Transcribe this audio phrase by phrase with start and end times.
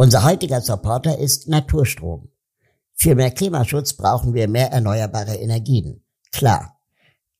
[0.00, 2.28] Unser heutiger Supporter ist Naturstrom.
[2.94, 6.04] Für mehr Klimaschutz brauchen wir mehr erneuerbare Energien.
[6.30, 6.78] Klar.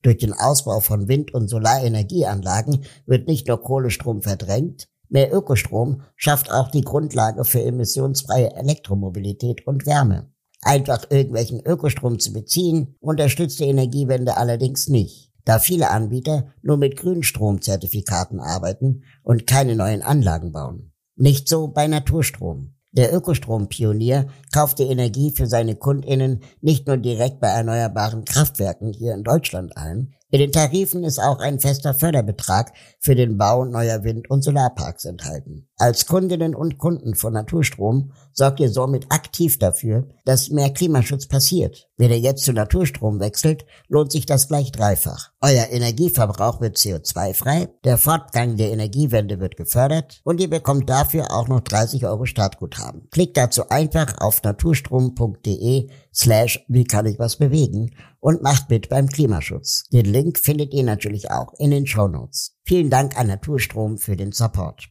[0.01, 6.51] Durch den Ausbau von Wind- und Solarenergieanlagen wird nicht nur Kohlestrom verdrängt, mehr Ökostrom schafft
[6.51, 10.29] auch die Grundlage für emissionsfreie Elektromobilität und Wärme.
[10.61, 16.97] Einfach irgendwelchen Ökostrom zu beziehen, unterstützt die Energiewende allerdings nicht, da viele Anbieter nur mit
[16.97, 20.91] Grünstromzertifikaten arbeiten und keine neuen Anlagen bauen.
[21.21, 22.75] Nicht so bei Naturstrom.
[22.93, 29.13] Der Ökostrompionier kauft die Energie für seine Kundinnen nicht nur direkt bei erneuerbaren Kraftwerken hier
[29.13, 34.03] in Deutschland ein, in den Tarifen ist auch ein fester Förderbetrag für den Bau neuer
[34.03, 35.67] Wind- und Solarparks enthalten.
[35.75, 41.88] Als Kundinnen und Kunden von Naturstrom sorgt ihr somit aktiv dafür, dass mehr Klimaschutz passiert.
[41.99, 45.31] Wenn ihr jetzt zu Naturstrom wechselt, lohnt sich das gleich dreifach.
[45.41, 51.49] Euer Energieverbrauch wird CO2-frei, der Fortgang der Energiewende wird gefördert und ihr bekommt dafür auch
[51.49, 53.09] noch 30 Euro Startguthaben.
[53.11, 59.07] Klickt dazu einfach auf naturstrom.de slash wie kann ich was bewegen und macht mit beim
[59.07, 59.83] Klimaschutz.
[59.91, 62.55] Den Link findet ihr natürlich auch in den Show Notes.
[62.63, 64.87] Vielen Dank an Naturstrom für den Support.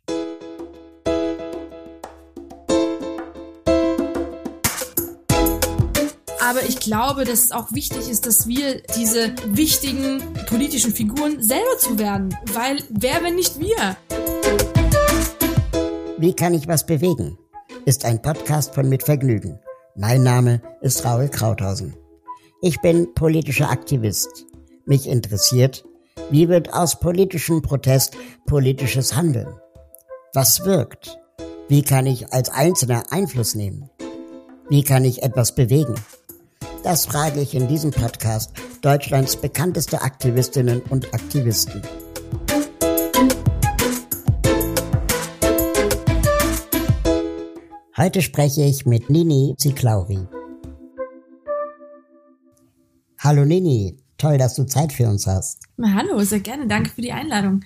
[6.48, 11.76] Aber ich glaube, dass es auch wichtig ist, dass wir diese wichtigen politischen Figuren selber
[11.78, 12.34] zu werden.
[12.54, 13.98] Weil wer, wenn nicht wir?
[16.16, 17.36] Wie kann ich was bewegen?
[17.84, 19.60] Ist ein Podcast von Mit Vergnügen.
[19.94, 21.94] Mein Name ist Raul Krauthausen.
[22.62, 24.46] Ich bin politischer Aktivist.
[24.86, 25.84] Mich interessiert,
[26.30, 29.54] wie wird aus politischem Protest politisches Handeln?
[30.32, 31.18] Was wirkt?
[31.68, 33.90] Wie kann ich als Einzelner Einfluss nehmen?
[34.70, 35.94] Wie kann ich etwas bewegen?
[36.84, 41.82] Das frage ich in diesem Podcast Deutschlands bekannteste Aktivistinnen und Aktivisten.
[47.96, 50.20] Heute spreche ich mit Nini Ziklauri.
[53.18, 55.58] Hallo Nini, toll, dass du Zeit für uns hast.
[55.82, 56.68] Hallo, sehr gerne.
[56.68, 57.64] Danke für die Einladung.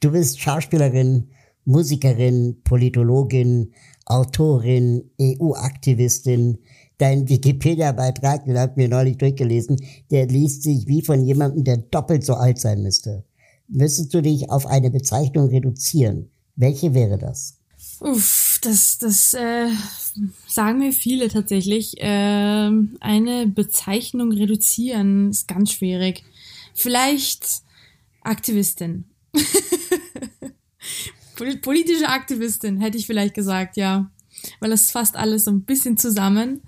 [0.00, 1.30] Du bist Schauspielerin,
[1.64, 3.72] Musikerin, Politologin,
[4.06, 6.58] Autorin, EU-Aktivistin.
[7.00, 9.76] Dein Wikipedia-Beitrag, den habe ich mir neulich durchgelesen,
[10.10, 13.24] der liest sich wie von jemandem, der doppelt so alt sein müsste.
[13.68, 16.28] Müsstest du dich auf eine Bezeichnung reduzieren?
[16.56, 17.56] Welche wäre das?
[18.00, 19.68] Uff, das, das äh,
[20.46, 21.98] sagen mir viele tatsächlich.
[22.02, 26.22] Äh, eine Bezeichnung reduzieren ist ganz schwierig.
[26.74, 27.62] Vielleicht
[28.20, 29.06] Aktivistin.
[31.62, 34.10] Politische Aktivistin, hätte ich vielleicht gesagt, ja.
[34.60, 36.60] Weil das fasst alles so ein bisschen zusammen.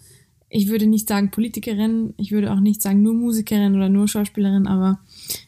[0.55, 4.67] Ich würde nicht sagen Politikerin, ich würde auch nicht sagen nur Musikerin oder nur Schauspielerin,
[4.67, 5.01] aber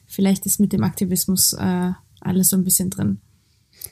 [0.07, 3.19] vielleicht ist mit dem Aktivismus äh, alles so ein bisschen drin.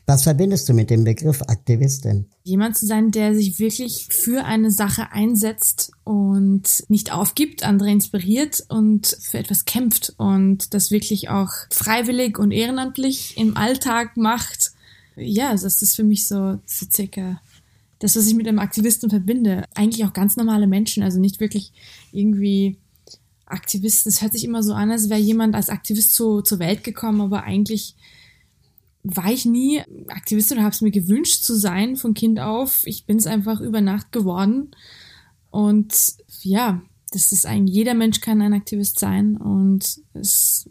[0.06, 2.24] Was verbindest du mit dem Begriff Aktivistin?
[2.44, 8.64] Jemand zu sein, der sich wirklich für eine Sache einsetzt und nicht aufgibt, andere inspiriert
[8.70, 14.72] und für etwas kämpft und das wirklich auch freiwillig und ehrenamtlich im Alltag macht.
[15.16, 17.42] Ja, das ist für mich so, so circa
[18.02, 19.64] das, was ich mit einem Aktivisten verbinde.
[19.74, 21.72] Eigentlich auch ganz normale Menschen, also nicht wirklich
[22.10, 22.76] irgendwie
[23.46, 24.10] Aktivisten.
[24.10, 27.20] Es hört sich immer so an, als wäre jemand als Aktivist zu, zur Welt gekommen,
[27.20, 27.94] aber eigentlich
[29.04, 32.82] war ich nie Aktivistin oder habe es mir gewünscht zu sein von Kind auf.
[32.86, 34.72] Ich bin es einfach über Nacht geworden.
[35.50, 35.94] Und
[36.40, 36.82] ja,
[37.12, 40.68] das ist ein, jeder Mensch kann ein Aktivist sein und es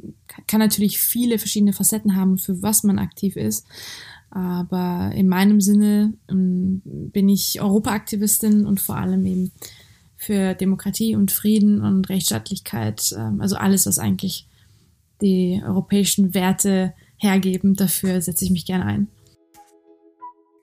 [0.47, 3.65] kann natürlich viele verschiedene Facetten haben, für was man aktiv ist.
[4.31, 9.51] Aber in meinem Sinne ähm, bin ich Europaaktivistin und vor allem eben
[10.15, 14.47] für Demokratie und Frieden und Rechtsstaatlichkeit, ähm, also alles, was eigentlich
[15.21, 17.75] die europäischen Werte hergeben.
[17.75, 19.07] Dafür setze ich mich gerne ein.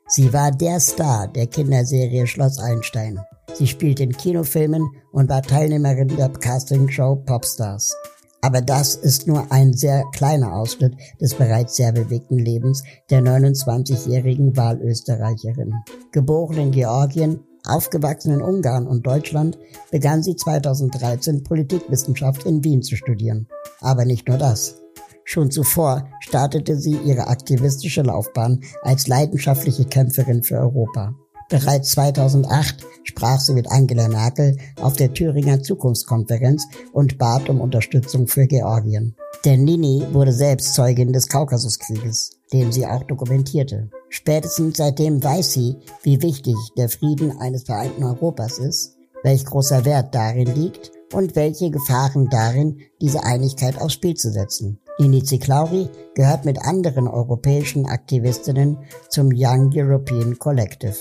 [0.06, 3.20] Sie war der Star der Kinderserie Schloss Einstein.
[3.54, 7.94] Sie spielte in Kinofilmen und war Teilnehmerin der Castingshow Popstars.
[8.40, 14.56] Aber das ist nur ein sehr kleiner Ausschnitt des bereits sehr bewegten Lebens der 29-jährigen
[14.56, 15.74] Wahlösterreicherin.
[16.12, 19.58] Geboren in Georgien, aufgewachsen in Ungarn und Deutschland,
[19.90, 23.48] begann sie 2013 Politikwissenschaft in Wien zu studieren.
[23.80, 24.76] Aber nicht nur das.
[25.24, 31.14] Schon zuvor startete sie ihre aktivistische Laufbahn als leidenschaftliche Kämpferin für Europa.
[31.48, 38.26] Bereits 2008 sprach sie mit Angela Merkel auf der Thüringer Zukunftskonferenz und bat um Unterstützung
[38.26, 39.16] für Georgien.
[39.46, 43.88] Denn Nini wurde selbst Zeugin des Kaukasuskrieges, den sie auch dokumentierte.
[44.10, 50.14] Spätestens seitdem weiß sie, wie wichtig der Frieden eines vereinten Europas ist, welch großer Wert
[50.14, 54.80] darin liegt und welche Gefahren darin, diese Einigkeit aufs Spiel zu setzen.
[54.98, 58.76] Nini Ziklauri gehört mit anderen europäischen Aktivistinnen
[59.08, 60.96] zum Young European Collective.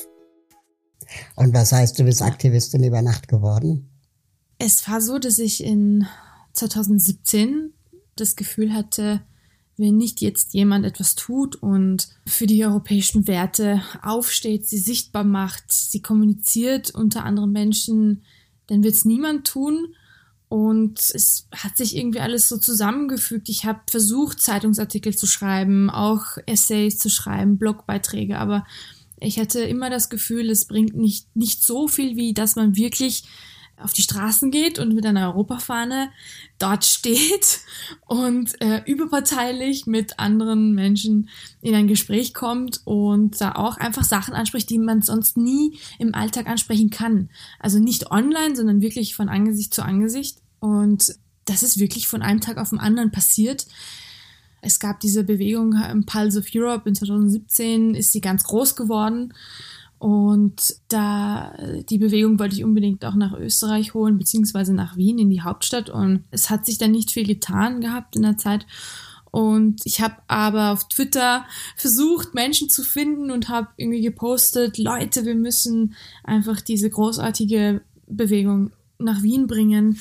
[1.35, 3.89] Und was heißt, du bist Aktivistin über Nacht geworden?
[4.59, 6.07] Es war so, dass ich in
[6.53, 7.73] 2017
[8.15, 9.21] das Gefühl hatte,
[9.77, 15.71] wenn nicht jetzt jemand etwas tut und für die europäischen Werte aufsteht, sie sichtbar macht,
[15.71, 18.23] sie kommuniziert unter anderen Menschen,
[18.65, 19.93] dann wird es niemand tun.
[20.49, 23.49] Und es hat sich irgendwie alles so zusammengefügt.
[23.49, 28.65] Ich habe versucht, Zeitungsartikel zu schreiben, auch Essays zu schreiben, Blogbeiträge, aber
[29.19, 33.23] ich hatte immer das Gefühl, es bringt nicht, nicht so viel, wie dass man wirklich
[33.79, 36.09] auf die Straßen geht und mit einer Europafahne
[36.57, 37.59] dort steht
[38.07, 41.29] und äh, überparteilich mit anderen Menschen
[41.61, 46.15] in ein Gespräch kommt und da auch einfach Sachen anspricht, die man sonst nie im
[46.15, 47.29] Alltag ansprechen kann.
[47.59, 50.39] Also nicht online, sondern wirklich von Angesicht zu Angesicht.
[50.59, 51.15] Und
[51.45, 53.67] das ist wirklich von einem Tag auf den anderen passiert.
[54.61, 59.33] Es gab diese Bewegung im Pulse of Europe in 2017, ist sie ganz groß geworden.
[59.99, 61.57] Und da
[61.89, 65.89] die Bewegung wollte ich unbedingt auch nach Österreich holen, beziehungsweise nach Wien in die Hauptstadt.
[65.89, 68.65] Und es hat sich dann nicht viel getan gehabt in der Zeit.
[69.31, 71.45] Und ich habe aber auf Twitter
[71.75, 78.71] versucht, Menschen zu finden und habe irgendwie gepostet, Leute, wir müssen einfach diese großartige Bewegung
[78.99, 79.99] nach Wien bringen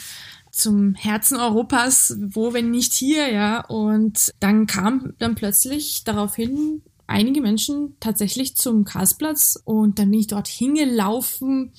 [0.56, 3.64] zum Herzen Europas, wo wenn nicht hier, ja.
[3.66, 10.26] Und dann kam dann plötzlich daraufhin einige Menschen tatsächlich zum Karlsplatz und dann bin ich
[10.26, 11.72] dort hingelaufen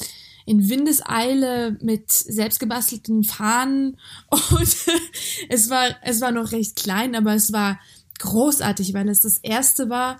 [0.46, 3.98] in Windeseile mit selbstgebastelten Fahnen
[4.30, 4.76] und
[5.50, 7.80] es war, es war noch recht klein, aber es war
[8.20, 10.20] großartig, weil es das erste war,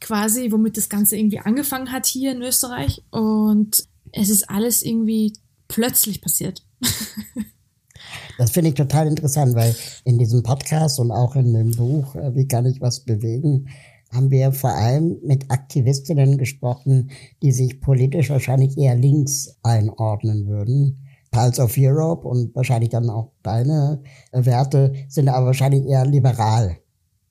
[0.00, 5.32] quasi, womit das Ganze irgendwie angefangen hat hier in Österreich und es ist alles irgendwie
[5.68, 6.62] plötzlich passiert.
[8.38, 9.74] Das finde ich total interessant, weil
[10.04, 13.68] in diesem Podcast und auch in dem Buch äh, Wie kann ich was bewegen,
[14.12, 17.10] haben wir vor allem mit Aktivistinnen gesprochen,
[17.42, 21.02] die sich politisch wahrscheinlich eher links einordnen würden.
[21.30, 24.02] Pulse of Europe und wahrscheinlich dann auch deine
[24.32, 26.78] Werte sind aber wahrscheinlich eher liberal,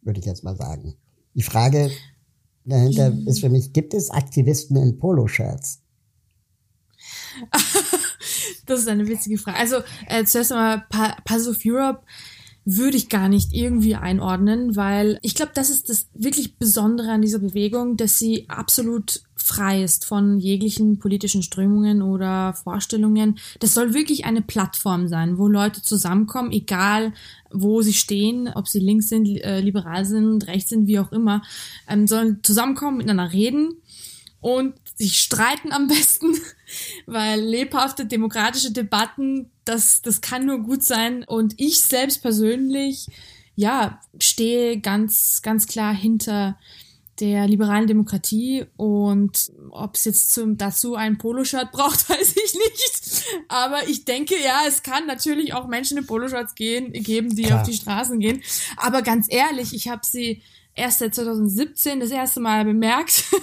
[0.01, 0.95] würde ich jetzt mal sagen.
[1.33, 1.89] Die Frage
[2.65, 5.81] dahinter ist für mich, gibt es Aktivisten in Poloshirts?
[8.65, 9.57] Das ist eine witzige Frage.
[9.57, 9.77] Also
[10.07, 10.85] äh, zuerst einmal
[11.25, 12.01] Pulse of Europe
[12.65, 17.21] würde ich gar nicht irgendwie einordnen, weil ich glaube, das ist das wirklich Besondere an
[17.21, 23.37] dieser Bewegung, dass sie absolut frei ist von jeglichen politischen Strömungen oder Vorstellungen.
[23.59, 27.13] Das soll wirklich eine Plattform sein, wo Leute zusammenkommen, egal
[27.51, 31.43] wo sie stehen, ob sie links sind, äh, liberal sind, rechts sind, wie auch immer,
[31.87, 33.75] ähm, sollen zusammenkommen, miteinander reden
[34.41, 36.35] und sich streiten am besten,
[37.05, 41.23] weil lebhafte demokratische Debatten, das, das kann nur gut sein.
[41.23, 43.07] Und ich selbst persönlich,
[43.55, 46.57] ja, stehe ganz, ganz klar hinter
[47.19, 53.25] der liberalen Demokratie und ob es jetzt zum, dazu ein Poloshirt braucht, weiß ich nicht.
[53.47, 57.61] Aber ich denke, ja, es kann natürlich auch Menschen in Poloshirts gehen, geben, die Klar.
[57.61, 58.41] auf die Straßen gehen.
[58.75, 60.41] Aber ganz ehrlich, ich habe sie
[60.75, 63.23] erst seit 2017 das erste Mal bemerkt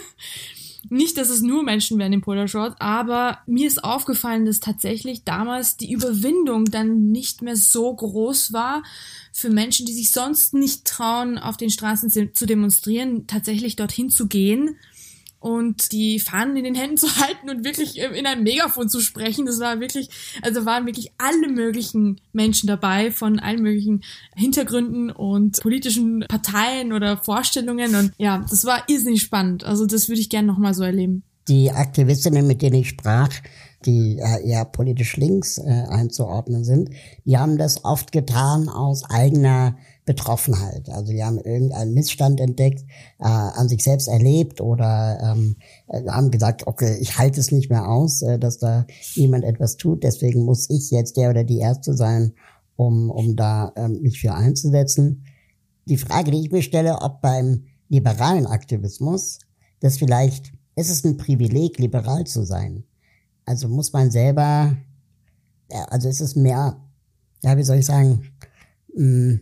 [0.89, 5.77] Nicht, dass es nur Menschen wären im Polarshort, aber mir ist aufgefallen, dass tatsächlich damals
[5.77, 8.83] die Überwindung dann nicht mehr so groß war
[9.33, 14.27] für Menschen, die sich sonst nicht trauen, auf den Straßen zu demonstrieren, tatsächlich dorthin zu
[14.27, 14.77] gehen
[15.43, 19.01] und die Fahnen in den Händen zu halten und wirklich äh, in einem Megafon zu
[19.01, 19.47] sprechen.
[19.47, 20.09] Das war wirklich,
[20.43, 24.03] also waren wirklich alle möglichen Menschen dabei von allen möglichen
[24.37, 27.95] Hintergründen und politischen Parteien oder Vorstellungen.
[27.95, 29.65] Und ja, das war irrsinnig spannend.
[29.65, 31.25] Also das würde ich gerne nochmal so erleben.
[31.49, 33.31] Die Aktivistinnen, mit denen ich sprach,
[33.85, 36.91] die äh, eher politisch links äh, einzuordnen sind,
[37.25, 40.89] die haben das oft getan aus eigener Betroffenheit.
[40.89, 42.85] Also die haben irgendeinen Missstand entdeckt,
[43.21, 45.57] äh, an sich selbst erlebt oder ähm,
[45.87, 49.77] äh, haben gesagt, okay, ich halte es nicht mehr aus, äh, dass da jemand etwas
[49.77, 52.33] tut, deswegen muss ich jetzt der oder die Erste sein,
[52.75, 55.25] um, um da ähm, mich für einzusetzen.
[55.87, 59.39] Die Frage, die ich mir stelle, ob beim liberalen Aktivismus
[59.79, 62.85] das vielleicht, ist es ein Privileg, liberal zu sein?
[63.45, 64.77] Also muss man selber,
[65.71, 66.81] ja, also ist es mehr,
[67.43, 68.33] ja, wie soll ich sagen,
[68.95, 69.41] mh, hm,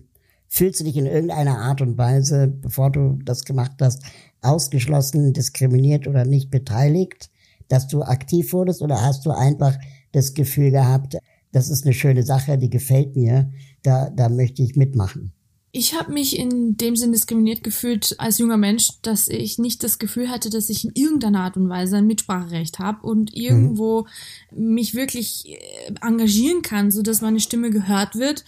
[0.52, 4.02] Fühlst du dich in irgendeiner Art und Weise, bevor du das gemacht hast,
[4.42, 7.30] ausgeschlossen, diskriminiert oder nicht beteiligt,
[7.68, 9.78] dass du aktiv wurdest oder hast du einfach
[10.10, 11.16] das Gefühl gehabt,
[11.52, 13.52] das ist eine schöne Sache, die gefällt mir,
[13.84, 15.32] da, da möchte ich mitmachen?
[15.72, 20.00] Ich habe mich in dem Sinn diskriminiert gefühlt als junger Mensch, dass ich nicht das
[20.00, 24.04] Gefühl hatte, dass ich in irgendeiner Art und Weise ein Mitspracherecht habe und irgendwo
[24.50, 24.74] mhm.
[24.74, 28.44] mich wirklich äh, engagieren kann, so dass meine Stimme gehört wird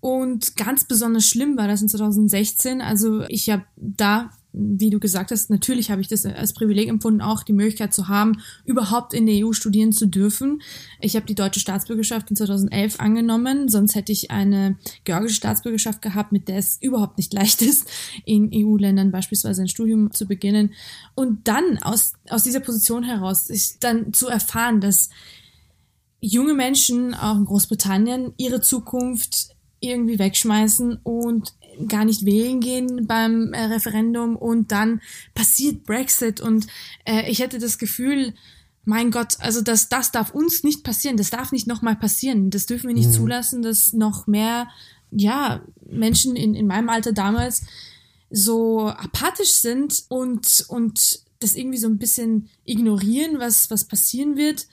[0.00, 2.80] Und ganz besonders schlimm war das in 2016.
[2.80, 7.20] Also ich habe da wie du gesagt hast, natürlich habe ich das als Privileg empfunden,
[7.20, 10.62] auch die Möglichkeit zu haben, überhaupt in der EU studieren zu dürfen.
[10.98, 16.32] Ich habe die deutsche Staatsbürgerschaft in 2011 angenommen, sonst hätte ich eine georgische Staatsbürgerschaft gehabt,
[16.32, 17.86] mit der es überhaupt nicht leicht ist,
[18.24, 20.72] in EU-Ländern beispielsweise ein Studium zu beginnen.
[21.14, 25.10] Und dann aus, aus dieser Position heraus ist dann zu erfahren, dass
[26.20, 31.54] junge Menschen, auch in Großbritannien, ihre Zukunft irgendwie wegschmeißen und
[31.88, 35.00] gar nicht wählen gehen beim äh, Referendum und dann
[35.34, 36.66] passiert Brexit und
[37.04, 38.32] äh, ich hätte das Gefühl,
[38.84, 42.66] mein Gott, also das, das darf uns nicht passieren, das darf nicht nochmal passieren, das
[42.66, 43.14] dürfen wir nicht mhm.
[43.14, 44.68] zulassen, dass noch mehr,
[45.10, 47.62] ja, Menschen in, in meinem Alter damals
[48.30, 54.66] so apathisch sind und, und das irgendwie so ein bisschen ignorieren, was, was passieren wird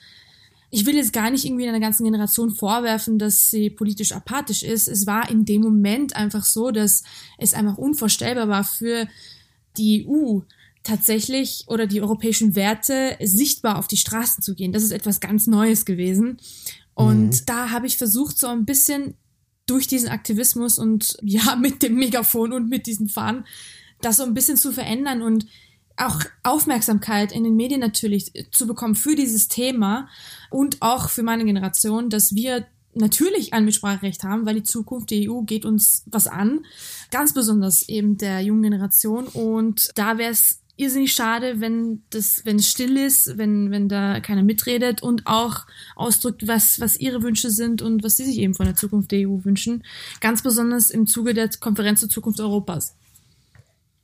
[0.73, 4.87] ich will jetzt gar nicht irgendwie einer ganzen Generation vorwerfen, dass sie politisch apathisch ist.
[4.87, 7.03] Es war in dem Moment einfach so, dass
[7.37, 9.07] es einfach unvorstellbar war für
[9.77, 10.39] die EU
[10.81, 14.73] tatsächlich oder die europäischen Werte sichtbar auf die Straßen zu gehen.
[14.73, 16.37] Das ist etwas ganz Neues gewesen.
[16.95, 17.45] Und mhm.
[17.45, 19.13] da habe ich versucht, so ein bisschen
[19.67, 23.45] durch diesen Aktivismus und ja, mit dem Megafon und mit diesen Fahnen,
[24.01, 25.45] das so ein bisschen zu verändern und
[25.97, 30.07] auch Aufmerksamkeit in den Medien natürlich zu bekommen für dieses Thema
[30.49, 35.29] und auch für meine Generation, dass wir natürlich ein Mitspracherecht haben, weil die Zukunft der
[35.29, 36.65] EU geht uns was an,
[37.11, 42.57] ganz besonders eben der jungen Generation und da wäre es irrsinnig schade, wenn das, wenn
[42.57, 47.51] es still ist, wenn, wenn da keiner mitredet und auch ausdrückt, was, was ihre Wünsche
[47.51, 49.83] sind und was sie sich eben von der Zukunft der EU wünschen.
[50.19, 52.95] Ganz besonders im Zuge der Konferenz zur Zukunft Europas.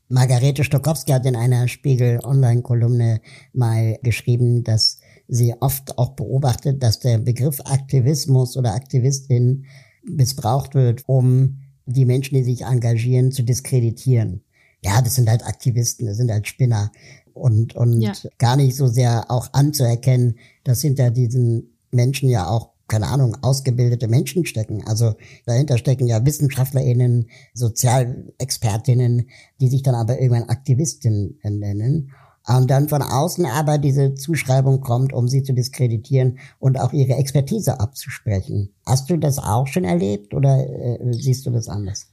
[0.10, 3.22] Margarete Stokowski hat in einer Spiegel-Online-Kolumne
[3.54, 9.66] mal geschrieben, dass sie oft auch beobachtet, dass der Begriff Aktivismus oder Aktivistin
[10.04, 14.44] missbraucht wird, um die Menschen, die sich engagieren, zu diskreditieren.
[14.84, 16.92] Ja, das sind halt Aktivisten, das sind halt Spinner
[17.34, 18.14] und, und ja.
[18.40, 24.08] gar nicht so sehr auch anzuerkennen, dass hinter diesen Menschen ja auch keine Ahnung, ausgebildete
[24.08, 24.84] Menschen stecken.
[24.86, 25.14] Also
[25.46, 29.30] dahinter stecken ja WissenschaftlerInnen, Sozialexpertinnen,
[29.62, 32.12] die sich dann aber irgendwann Aktivistinnen nennen.
[32.48, 37.14] Und dann von außen aber diese Zuschreibung kommt, um sie zu diskreditieren und auch ihre
[37.14, 38.74] Expertise abzusprechen.
[38.86, 42.08] Hast du das auch schon erlebt oder äh, siehst du das anders?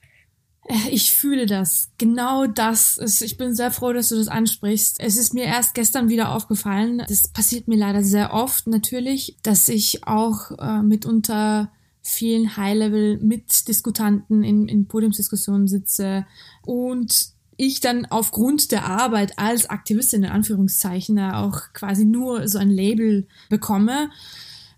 [0.68, 1.90] Äh, ich fühle das.
[1.98, 4.96] Genau das ist, ich bin sehr froh, dass du das ansprichst.
[4.98, 7.02] Es ist mir erst gestern wieder aufgefallen.
[7.08, 11.70] Das passiert mir leider sehr oft natürlich, dass ich auch äh, mitunter
[12.02, 16.24] vielen High-Level-Mitdiskutanten in, in Podiumsdiskussionen sitze
[16.64, 22.70] und ich dann aufgrund der Arbeit als Aktivistin in Anführungszeichen auch quasi nur so ein
[22.70, 24.10] Label bekomme,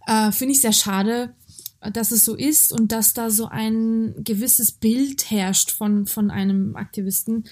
[0.06, 1.34] äh, finde ich sehr schade,
[1.80, 6.76] dass es so ist und dass da so ein gewisses Bild herrscht von, von einem
[6.76, 7.44] Aktivisten,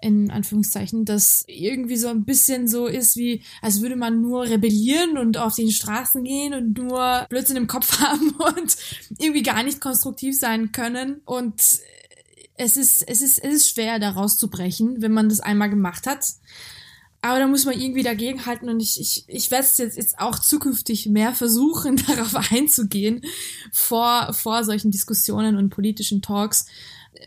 [0.00, 5.16] in Anführungszeichen, das irgendwie so ein bisschen so ist wie, als würde man nur rebellieren
[5.16, 8.76] und auf die Straßen gehen und nur Blödsinn im Kopf haben und
[9.18, 11.20] irgendwie gar nicht konstruktiv sein können.
[11.24, 11.54] Und
[12.56, 16.26] es ist, es ist, es ist schwer, da rauszubrechen, wenn man das einmal gemacht hat.
[17.24, 20.40] Aber da muss man irgendwie dagegenhalten und ich, ich, ich werde es jetzt, jetzt auch
[20.40, 23.22] zukünftig mehr versuchen, darauf einzugehen
[23.70, 26.66] vor, vor solchen Diskussionen und politischen Talks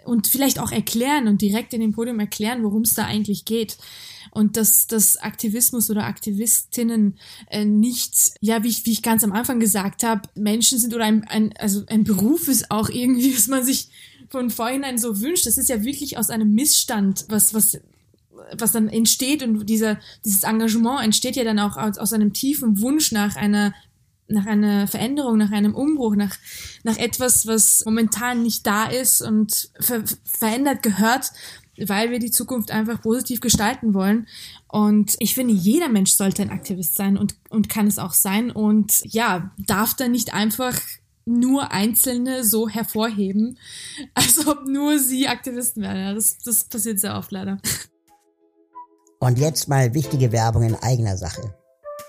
[0.04, 3.78] und vielleicht auch erklären und direkt in dem Podium erklären, worum es da eigentlich geht.
[4.32, 7.18] Und dass, dass Aktivismus oder Aktivistinnen
[7.50, 11.06] äh, nicht, ja, wie ich, wie ich ganz am Anfang gesagt habe, Menschen sind oder
[11.06, 13.88] ein, ein, also ein Beruf ist auch irgendwie, was man sich
[14.28, 15.46] von vornherein so wünscht.
[15.46, 17.80] Das ist ja wirklich aus einem Missstand, was, was
[18.58, 22.82] was dann entsteht und dieser, dieses Engagement entsteht ja dann auch aus, aus einem tiefen
[22.82, 23.74] Wunsch nach einer
[24.28, 26.36] nach einer Veränderung, nach einem Umbruch, nach,
[26.84, 31.32] nach etwas, was momentan nicht da ist und ver verändert gehört,
[31.78, 34.28] weil wir die Zukunft einfach positiv gestalten wollen.
[34.68, 38.52] Und ich finde, jeder Mensch sollte ein Aktivist sein und, und kann es auch sein
[38.52, 40.80] und ja, darf da nicht einfach
[41.26, 43.58] nur Einzelne so hervorheben,
[44.14, 46.16] als ob nur sie Aktivisten wären.
[46.16, 47.60] Das, das passiert sehr oft leider.
[49.20, 51.54] Und jetzt mal wichtige Werbung in eigener Sache.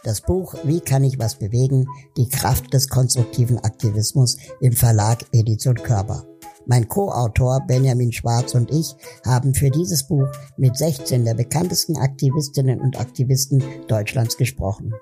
[0.04, 1.86] Das Buch Wie kann ich was bewegen?
[2.16, 6.24] Die Kraft des konstruktiven Aktivismus im Verlag Edition Körper.
[6.66, 8.94] Mein Co-Autor Benjamin Schwarz und ich
[9.24, 14.92] haben für dieses Buch mit 16 der bekanntesten Aktivistinnen und Aktivisten Deutschlands gesprochen.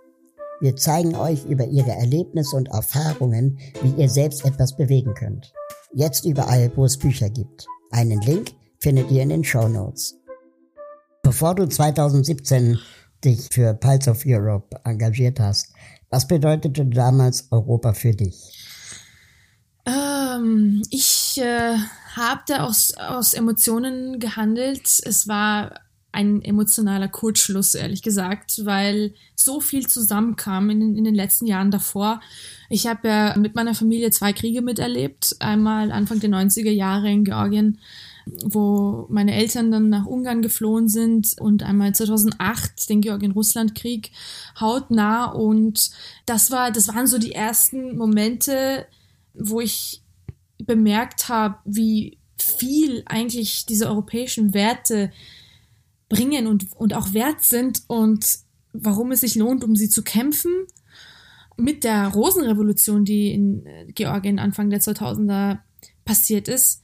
[0.60, 5.52] Wir zeigen euch über ihre Erlebnisse und Erfahrungen, wie ihr selbst etwas bewegen könnt.
[5.92, 7.66] Jetzt überall, wo es Bücher gibt.
[7.90, 10.16] Einen Link findet ihr in den Show Notes.
[11.34, 12.78] Bevor du 2017
[13.24, 15.72] dich für Pulse of Europe engagiert hast,
[16.08, 18.36] was bedeutete damals Europa für dich?
[19.84, 21.76] Ähm, ich äh,
[22.14, 25.00] habe da aus, aus Emotionen gehandelt.
[25.02, 25.80] Es war
[26.12, 32.20] ein emotionaler Kurzschluss, ehrlich gesagt, weil so viel zusammenkam in, in den letzten Jahren davor.
[32.70, 35.34] Ich habe ja mit meiner Familie zwei Kriege miterlebt.
[35.40, 37.80] Einmal Anfang der 90er Jahre in Georgien,
[38.26, 44.12] wo meine Eltern dann nach Ungarn geflohen sind und einmal 2008 den Georgien-Russland-Krieg
[44.58, 45.26] hautnah.
[45.26, 45.90] Und
[46.26, 48.86] das war, das waren so die ersten Momente,
[49.34, 50.02] wo ich
[50.58, 55.12] bemerkt habe, wie viel eigentlich diese europäischen Werte
[56.08, 58.38] bringen und, und auch wert sind und
[58.72, 60.52] warum es sich lohnt, um sie zu kämpfen.
[61.56, 65.58] Mit der Rosenrevolution, die in äh, Georgien Anfang der 2000er
[66.04, 66.82] passiert ist,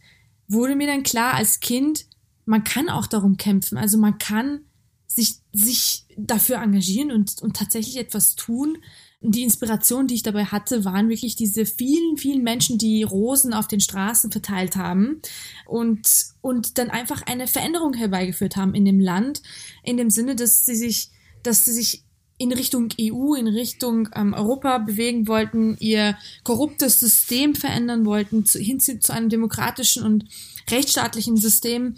[0.51, 2.07] wurde mir dann klar als Kind,
[2.45, 3.79] man kann auch darum kämpfen.
[3.79, 4.63] Also man kann
[5.07, 8.79] sich, sich dafür engagieren und, und tatsächlich etwas tun,
[9.23, 13.69] die Inspiration, die ich dabei hatte, waren wirklich diese vielen, vielen Menschen, die Rosen auf
[13.69, 15.21] den Straßen verteilt haben
[15.67, 16.09] und,
[16.41, 19.43] und dann einfach eine Veränderung herbeigeführt haben in dem Land,
[19.83, 21.11] in dem Sinne, dass sie sich,
[21.43, 22.05] dass sie sich
[22.41, 28.59] in Richtung EU, in Richtung ähm, Europa bewegen wollten, ihr korruptes System verändern wollten, zu,
[28.59, 30.25] hin zu, einem demokratischen und
[30.71, 31.97] rechtsstaatlichen System.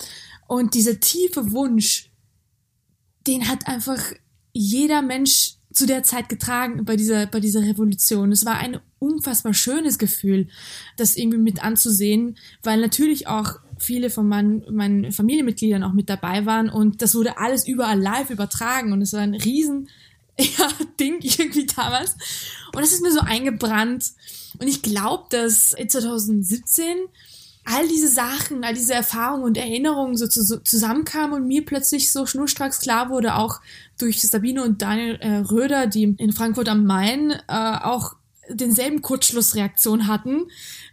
[0.48, 2.10] Und dieser tiefe Wunsch,
[3.24, 4.02] den hat einfach
[4.52, 8.32] jeder Mensch zu der Zeit getragen bei dieser, bei dieser Revolution.
[8.32, 10.48] Es war ein unfassbar schönes Gefühl,
[10.96, 16.46] das irgendwie mit anzusehen, weil natürlich auch viele von meinen, meinen Familienmitgliedern auch mit dabei
[16.46, 19.88] waren und das wurde alles überall live übertragen und es war ein riesen
[20.58, 22.16] ja, Ding irgendwie damals.
[22.74, 24.12] Und das ist mir so eingebrannt.
[24.58, 26.96] Und ich glaube, dass 2017
[27.64, 32.10] all diese Sachen, all diese Erfahrungen und Erinnerungen so, zu, so zusammenkamen und mir plötzlich
[32.10, 33.60] so schnurstracks klar wurde, auch
[33.98, 38.16] durch Sabine und Daniel äh, Röder, die in Frankfurt am Main äh, auch
[38.48, 40.48] denselben Kurzschlussreaktion hatten,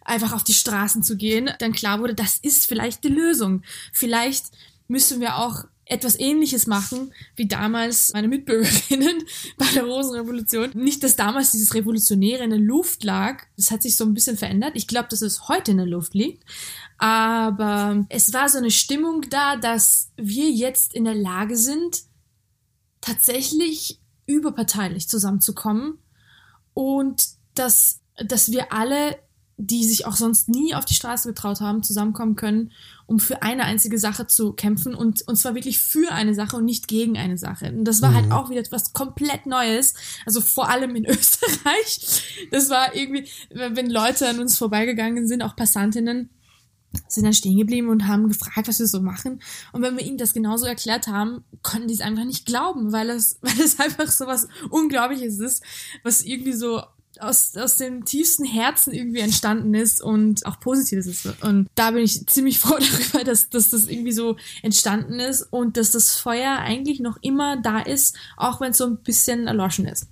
[0.06, 3.64] einfach auf die Straßen zu gehen, dann klar wurde, das ist vielleicht die Lösung.
[3.92, 4.46] Vielleicht
[4.88, 9.24] müssen wir auch etwas ähnliches machen wie damals meine Mitbürgerinnen
[9.58, 10.72] bei der Rosenrevolution.
[10.76, 13.44] Nicht, dass damals dieses Revolutionäre in der Luft lag.
[13.58, 14.74] Das hat sich so ein bisschen verändert.
[14.76, 16.44] Ich glaube, dass es heute in der Luft liegt.
[17.00, 22.04] Aber es war so eine Stimmung da, dass wir jetzt in der Lage sind,
[23.02, 25.98] tatsächlich überparteilich zusammenzukommen
[26.74, 27.24] und
[27.56, 29.18] dass, dass wir alle
[29.62, 32.72] die sich auch sonst nie auf die Straße getraut haben, zusammenkommen können,
[33.10, 36.66] um für eine einzige Sache zu kämpfen und, und zwar wirklich für eine Sache und
[36.66, 37.72] nicht gegen eine Sache.
[37.72, 38.34] Und das war halt mhm.
[38.34, 39.96] halt auch wieder etwas komplett Neues,
[40.28, 42.48] also vor allem in Österreich.
[42.52, 46.30] Das war irgendwie, wenn Leute an uns vorbeigegangen sind, auch Passantinnen,
[47.08, 49.42] sind dann stehen geblieben und haben gefragt, was wir so machen.
[49.74, 53.10] Und wenn wir ihnen das genauso erklärt haben, konnten die es einfach nicht glauben, weil
[53.10, 55.64] es, weil es einfach so was Unglaubliches ist,
[56.04, 56.84] was irgendwie so
[57.22, 61.26] aus, aus dem tiefsten Herzen irgendwie entstanden ist und auch Positives ist.
[61.44, 65.78] Und da bin ich ziemlich froh darüber, dass, dass das irgendwie so entstanden ist und
[65.78, 69.86] dass das Feuer eigentlich noch immer da ist, auch wenn es so ein bisschen erloschen
[69.86, 70.08] ist.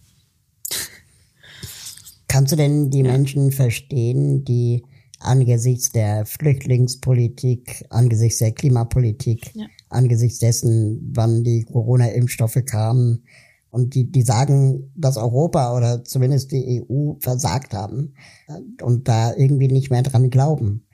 [2.28, 3.12] Kannst du denn die ja.
[3.12, 4.84] Menschen verstehen, die
[5.20, 9.66] angesichts der Flüchtlingspolitik, angesichts der Klimapolitik, ja.
[9.90, 13.24] angesichts dessen, wann die Corona-Impfstoffe kamen,
[13.70, 18.14] und die, die sagen, dass Europa oder zumindest die EU versagt haben
[18.48, 20.86] äh, und da irgendwie nicht mehr dran glauben.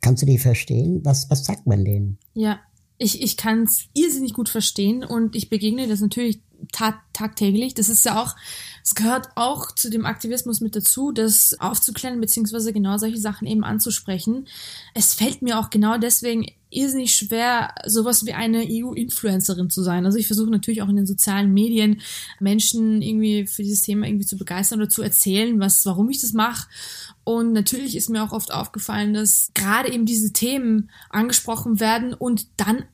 [0.00, 1.00] Kannst du die verstehen?
[1.04, 2.18] Was, was sagt man denen?
[2.34, 2.60] Ja,
[2.98, 7.74] ich, ich kann es irrsinnig gut verstehen und ich begegne das natürlich tag tagtäglich.
[7.74, 8.36] Das ist ja auch,
[8.84, 13.64] es gehört auch zu dem Aktivismus mit dazu, das aufzuklären, beziehungsweise genau solche Sachen eben
[13.64, 14.46] anzusprechen.
[14.94, 20.06] Es fällt mir auch genau deswegen irrsinnig schwer, sowas wie eine EU-Influencerin zu sein.
[20.06, 22.00] Also ich versuche natürlich auch in den sozialen Medien
[22.40, 26.32] Menschen irgendwie für dieses Thema irgendwie zu begeistern oder zu erzählen, was, warum ich das
[26.32, 26.68] mache.
[27.24, 32.46] Und natürlich ist mir auch oft aufgefallen, dass gerade eben diese Themen angesprochen werden und
[32.56, 32.84] dann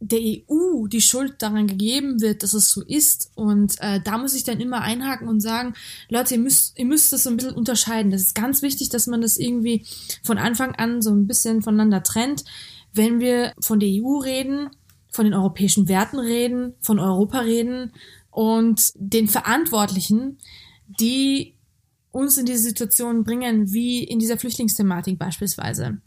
[0.00, 3.32] der EU die Schuld daran gegeben wird, dass es so ist.
[3.34, 5.74] Und äh, da muss ich dann immer einhaken und sagen,
[6.08, 8.12] Leute, ihr müsst, ihr müsst das so ein bisschen unterscheiden.
[8.12, 9.84] Das ist ganz wichtig, dass man das irgendwie
[10.22, 12.44] von Anfang an so ein bisschen voneinander trennt
[12.98, 14.70] wenn wir von der EU reden,
[15.10, 17.92] von den europäischen Werten reden, von Europa reden
[18.30, 20.38] und den Verantwortlichen,
[20.86, 21.54] die
[22.10, 26.00] uns in diese Situation bringen, wie in dieser Flüchtlingsthematik beispielsweise.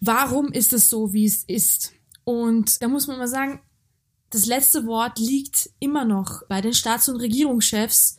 [0.00, 1.92] Warum ist es so, wie es ist?
[2.24, 3.60] Und da muss man mal sagen,
[4.30, 8.16] das letzte Wort liegt immer noch bei den Staats- und Regierungschefs,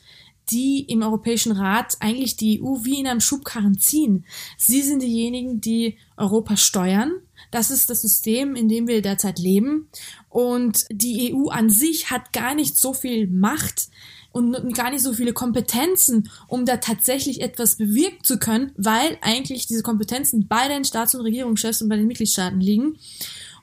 [0.49, 4.25] die im Europäischen Rat eigentlich die EU wie in einem Schubkarren ziehen.
[4.57, 7.11] Sie sind diejenigen, die Europa steuern
[7.51, 9.89] das ist das System, in dem wir derzeit leben.
[10.29, 13.89] Und die EU an sich hat gar nicht so viel Macht
[14.31, 19.65] und gar nicht so viele Kompetenzen, um da tatsächlich etwas bewirken zu können, weil eigentlich
[19.65, 22.97] diese Kompetenzen bei den Staats- und Regierungschefs und bei den Mitgliedstaaten liegen.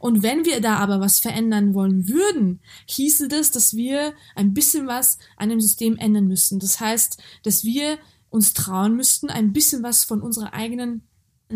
[0.01, 4.87] Und wenn wir da aber was verändern wollen würden, hieße das, dass wir ein bisschen
[4.87, 6.59] was an dem System ändern müssten.
[6.59, 7.99] Das heißt, dass wir
[8.31, 11.03] uns trauen müssten, ein bisschen was von unserer eigenen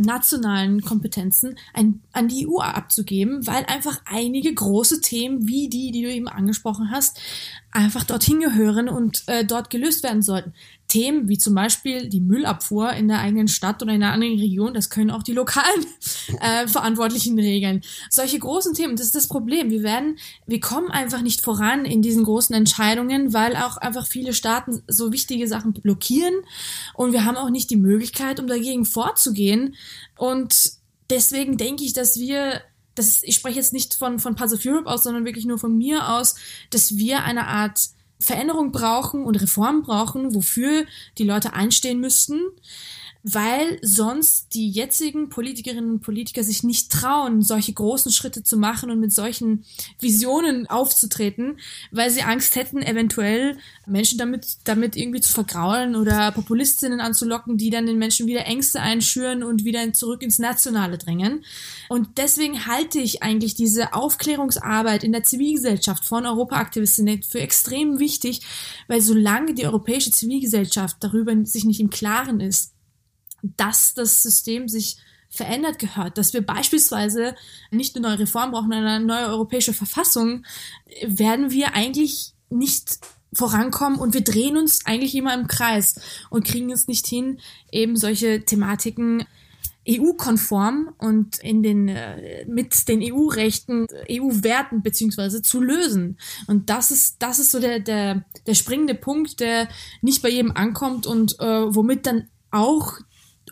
[0.03, 6.03] nationalen Kompetenzen ein, an die EU abzugeben, weil einfach einige große Themen wie die, die
[6.03, 7.21] du eben angesprochen hast,
[7.71, 10.55] einfach dorthin gehören und äh, dort gelöst werden sollten.
[10.89, 14.75] Themen wie zum Beispiel die Müllabfuhr in der eigenen Stadt oder in einer anderen Region,
[14.75, 15.87] das können auch die lokalen
[16.41, 17.83] äh, Verantwortlichen regeln.
[18.11, 19.71] Solche großen Themen, das ist das Problem.
[19.71, 24.33] Wir werden, wir kommen einfach nicht voran in diesen großen Entscheidungen, weil auch einfach viele
[24.33, 26.35] Staaten so wichtige Sachen blockieren
[26.95, 29.75] und wir haben auch nicht die Möglichkeit, um dagegen vorzugehen.
[30.17, 30.73] Und
[31.11, 32.63] deswegen denke ich, dass wir
[32.95, 35.77] das, ich spreche jetzt nicht von, von Pass of Europe aus, sondern wirklich nur von
[35.77, 36.35] mir aus,
[36.71, 37.79] dass wir eine Art
[38.21, 40.85] Veränderung brauchen und Reformen brauchen, wofür
[41.19, 42.41] die Leute einstehen müssten
[43.33, 48.91] weil sonst die jetzigen Politikerinnen und Politiker sich nicht trauen, solche großen Schritte zu machen
[48.91, 49.65] und mit solchen
[50.01, 51.59] Visionen aufzutreten,
[51.91, 57.71] weil sie Angst hätten, eventuell Menschen damit, damit irgendwie zu vergraulen oder Populistinnen anzulocken, die
[57.71, 61.45] dann den Menschen wieder Ängste einschüren und wieder zurück ins Nationale drängen.
[61.89, 68.41] Und deswegen halte ich eigentlich diese Aufklärungsarbeit in der Zivilgesellschaft von Europaaktivistinnen für extrem wichtig,
[68.87, 72.73] weil solange die europäische Zivilgesellschaft darüber sich nicht im Klaren ist,
[73.43, 74.99] dass das System sich
[75.31, 77.35] verändert gehört, dass wir beispielsweise
[77.71, 80.45] nicht eine neue Reform brauchen, eine neue europäische Verfassung,
[81.07, 82.99] werden wir eigentlich nicht
[83.33, 87.97] vorankommen und wir drehen uns eigentlich immer im Kreis und kriegen es nicht hin, eben
[87.97, 89.27] solche Thematiken
[89.89, 96.19] EU-konform und in den äh, mit den EU-Rechten, EU-Werten beziehungsweise zu lösen.
[96.47, 99.69] Und das ist das ist so der der der springende Punkt, der
[100.03, 102.99] nicht bei jedem ankommt und äh, womit dann auch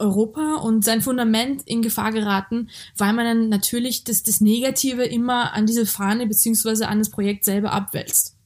[0.01, 5.53] Europa und sein Fundament in Gefahr geraten, weil man dann natürlich das, das Negative immer
[5.53, 8.37] an diese Fahne beziehungsweise an das Projekt selber abwälzt.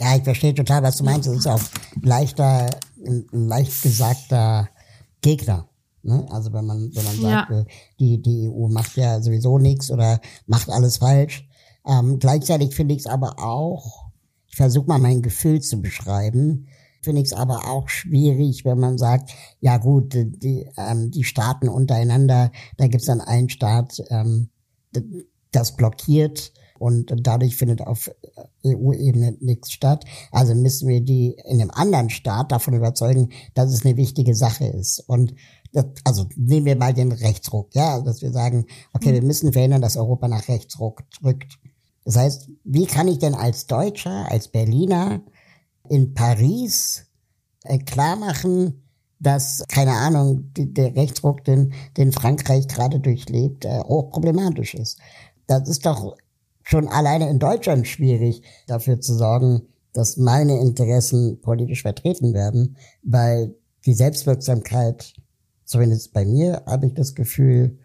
[0.00, 1.28] Ja, ich verstehe total, was du meinst.
[1.28, 1.62] Es ist auch
[2.02, 2.70] leichter,
[3.06, 4.68] ein leicht gesagter
[5.20, 5.68] Gegner.
[6.02, 6.26] Ne?
[6.30, 7.64] Also wenn man, wenn man sagt, ja.
[8.00, 11.46] Die, die EU macht ja sowieso nichts oder macht alles falsch.
[11.86, 14.06] Ähm, gleichzeitig finde ich es aber auch,
[14.48, 16.66] ich versuche mal mein Gefühl zu beschreiben,
[17.02, 21.68] finde ich es aber auch schwierig, wenn man sagt, ja gut, die, ähm, die Staaten
[21.68, 24.48] untereinander, da gibt es dann einen Staat, ähm,
[25.50, 28.10] das blockiert und dadurch findet auf
[28.66, 30.04] EU-Ebene nichts statt.
[30.30, 34.66] Also müssen wir die in einem anderen Staat davon überzeugen, dass es eine wichtige Sache
[34.66, 34.98] ist.
[35.06, 35.34] Und
[35.72, 39.14] das, also nehmen wir mal den Rechtsruck, ja, dass wir sagen, okay, mhm.
[39.14, 41.58] wir müssen verhindern, dass Europa nach rechts rückt.
[42.04, 45.22] Das heißt, wie kann ich denn als Deutscher, als Berliner
[45.88, 47.06] in Paris
[47.64, 48.82] äh, klar machen,
[49.18, 54.98] dass, keine Ahnung, der Rechtsruck, den, den Frankreich gerade durchlebt, äh, auch problematisch ist.
[55.46, 56.16] Das ist doch
[56.62, 63.54] schon alleine in Deutschland schwierig, dafür zu sorgen, dass meine Interessen politisch vertreten werden, weil
[63.84, 65.12] die Selbstwirksamkeit,
[65.64, 67.78] zumindest bei mir, habe ich das Gefühl,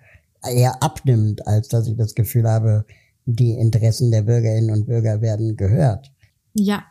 [0.44, 2.86] eher abnimmt, als dass ich das Gefühl habe,
[3.26, 6.12] die Interessen der Bürgerinnen und Bürger werden gehört.
[6.60, 6.86] Ja,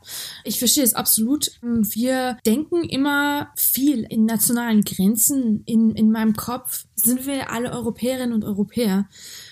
[0.44, 1.50] ich verstehe es absolut.
[1.60, 5.64] Wir denken immer viel in nationalen Grenzen.
[5.66, 9.08] In, in meinem Kopf sind wir alle Europäerinnen und Europäer.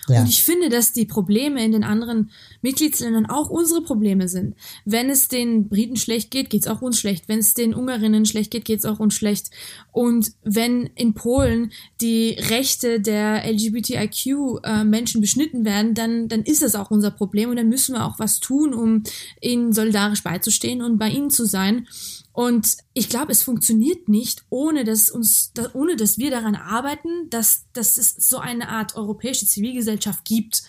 [0.07, 0.21] Ja.
[0.21, 4.55] Und ich finde, dass die Probleme in den anderen Mitgliedsländern auch unsere Probleme sind.
[4.85, 7.27] Wenn es den Briten schlecht geht, geht es auch uns schlecht.
[7.27, 9.49] Wenn es den Ungarinnen schlecht geht, geht es auch uns schlecht.
[9.91, 16.75] Und wenn in Polen die Rechte der LGBTIQ-Menschen äh, beschnitten werden, dann, dann ist das
[16.75, 19.03] auch unser Problem und dann müssen wir auch was tun, um
[19.41, 21.87] ihnen solidarisch beizustehen und bei ihnen zu sein.
[22.35, 27.63] Und ich glaube, es funktioniert nicht, ohne dass uns, ohne dass wir daran arbeiten, dass,
[27.71, 30.63] dass es so eine Art europäische Zivilgesellschaft gibt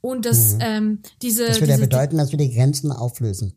[0.00, 0.60] und dass mhm.
[0.60, 1.46] ähm, diese.
[1.46, 3.54] Das würde ja bedeuten, dass wir die Grenzen auflösen.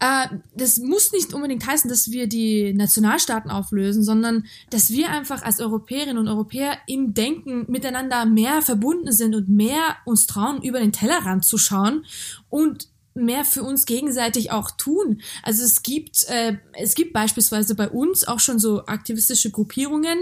[0.00, 5.42] Äh, das muss nicht unbedingt heißen, dass wir die Nationalstaaten auflösen, sondern dass wir einfach
[5.42, 10.78] als Europäerinnen und Europäer im Denken miteinander mehr verbunden sind und mehr uns trauen, über
[10.78, 12.04] den Tellerrand zu schauen
[12.50, 15.22] und mehr für uns gegenseitig auch tun.
[15.42, 20.18] Also es gibt äh, es gibt beispielsweise bei uns auch schon so aktivistische Gruppierungen,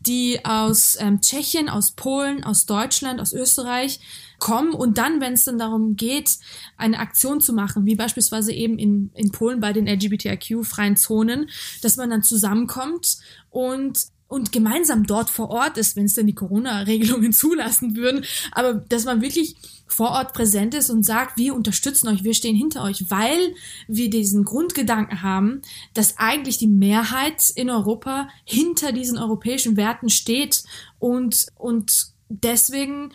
[0.00, 4.00] die aus ähm, Tschechien, aus Polen, aus Deutschland, aus Österreich
[4.38, 6.36] kommen und dann, wenn es dann darum geht,
[6.76, 11.48] eine Aktion zu machen, wie beispielsweise eben in, in Polen bei den LGBTIQ-freien Zonen,
[11.80, 13.18] dass man dann zusammenkommt
[13.50, 18.74] und und gemeinsam dort vor Ort ist, wenn es denn die Corona-Regelungen zulassen würden, aber
[18.74, 19.54] dass man wirklich
[19.86, 23.54] vor Ort präsent ist und sagt, wir unterstützen euch, wir stehen hinter euch, weil
[23.86, 25.62] wir diesen Grundgedanken haben,
[25.94, 30.64] dass eigentlich die Mehrheit in Europa hinter diesen europäischen Werten steht
[30.98, 33.12] und, und deswegen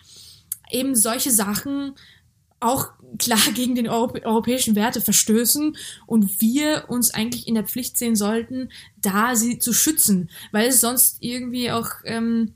[0.72, 1.94] eben solche Sachen
[2.62, 7.98] auch klar gegen den Europ europäischen Werte verstößen und wir uns eigentlich in der Pflicht
[7.98, 8.70] sehen sollten,
[9.02, 12.54] da sie zu schützen, weil es sonst irgendwie auch ähm,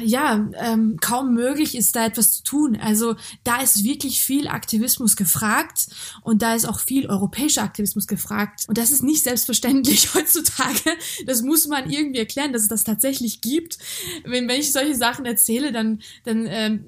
[0.00, 2.78] ja, ähm, kaum möglich ist, da etwas zu tun.
[2.80, 5.88] Also da ist wirklich viel Aktivismus gefragt
[6.22, 8.64] und da ist auch viel europäischer Aktivismus gefragt.
[8.68, 10.96] Und das ist nicht selbstverständlich heutzutage.
[11.26, 13.78] Das muss man irgendwie erklären, dass es das tatsächlich gibt.
[14.24, 16.84] Wenn, wenn ich solche Sachen erzähle, dann, dann ähm,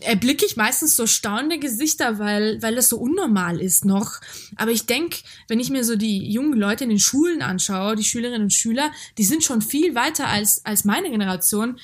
[0.00, 4.20] erblicke ich meistens so staunende Gesichter, weil, weil das so unnormal ist noch.
[4.56, 8.04] Aber ich denke, wenn ich mir so die jungen Leute in den Schulen anschaue, die
[8.04, 11.78] Schülerinnen und Schüler, die sind schon viel weiter als, als meine Generation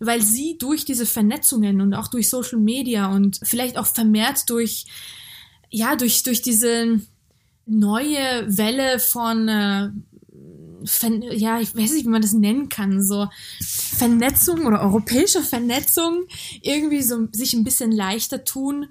[0.00, 4.86] weil sie durch diese Vernetzungen und auch durch Social Media und vielleicht auch vermehrt durch,
[5.68, 7.00] ja, durch, durch diese
[7.66, 9.90] neue Welle von, äh,
[10.84, 13.28] Ver ja, ich weiß nicht, wie man das nennen kann, so
[13.60, 16.26] Vernetzung oder europäische Vernetzung
[16.62, 18.86] irgendwie so sich ein bisschen leichter tun,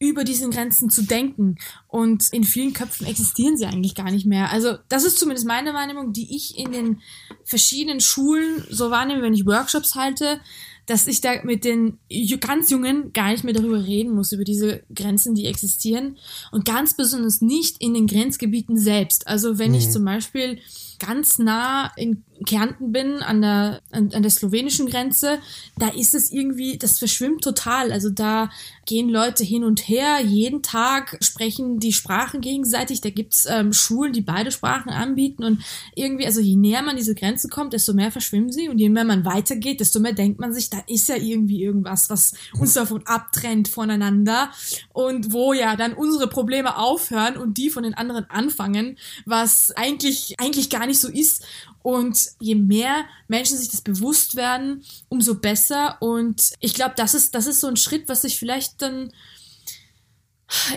[0.00, 1.56] über diesen Grenzen zu denken.
[1.88, 4.50] Und in vielen Köpfen existieren sie eigentlich gar nicht mehr.
[4.52, 7.00] Also das ist zumindest meine Wahrnehmung, die ich in den
[7.44, 10.40] verschiedenen Schulen so wahrnehme, wenn ich Workshops halte,
[10.86, 11.98] dass ich da mit den
[12.40, 16.16] ganz Jungen gar nicht mehr darüber reden muss, über diese Grenzen, die existieren.
[16.50, 19.26] Und ganz besonders nicht in den Grenzgebieten selbst.
[19.26, 19.78] Also wenn mhm.
[19.78, 20.60] ich zum Beispiel
[20.98, 25.38] ganz nah in Kärnten bin, an der, an, an der slowenischen Grenze,
[25.78, 27.92] da ist es irgendwie, das verschwimmt total.
[27.92, 28.50] Also da
[28.86, 33.00] gehen Leute hin und her, jeden Tag sprechen die Sprachen gegenseitig.
[33.00, 35.62] Da gibt's ähm, Schulen, die beide Sprachen anbieten und
[35.94, 39.04] irgendwie, also je näher man diese Grenze kommt, desto mehr verschwimmen sie und je mehr
[39.04, 43.06] man weitergeht, desto mehr denkt man sich, da ist ja irgendwie irgendwas, was uns davon
[43.06, 44.50] abtrennt voneinander
[44.92, 48.96] und wo ja dann unsere Probleme aufhören und die von den anderen anfangen,
[49.26, 51.44] was eigentlich, eigentlich gar nicht so ist.
[51.82, 55.96] Und je mehr Menschen sich das bewusst werden, umso besser.
[56.00, 59.12] Und ich glaube, das ist, das ist so ein Schritt, was sich vielleicht dann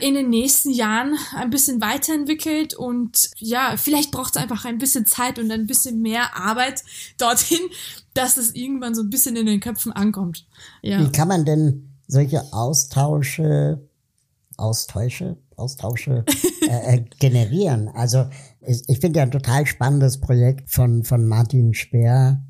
[0.02, 5.06] in den nächsten Jahren ein bisschen weiterentwickelt und ja, vielleicht braucht es einfach ein bisschen
[5.06, 6.84] Zeit und ein bisschen mehr Arbeit
[7.18, 7.62] dorthin,
[8.14, 10.46] dass es irgendwann so ein bisschen in den Köpfen ankommt.
[10.82, 11.00] Ja.
[11.00, 13.80] Wie kann man denn solche Austausche,
[14.58, 16.26] Austausche, Austausche
[16.68, 17.88] äh, äh, generieren?
[17.90, 18.26] Also
[18.66, 22.42] ich, ich finde ja ein total spannendes Projekt von, von Martin Speer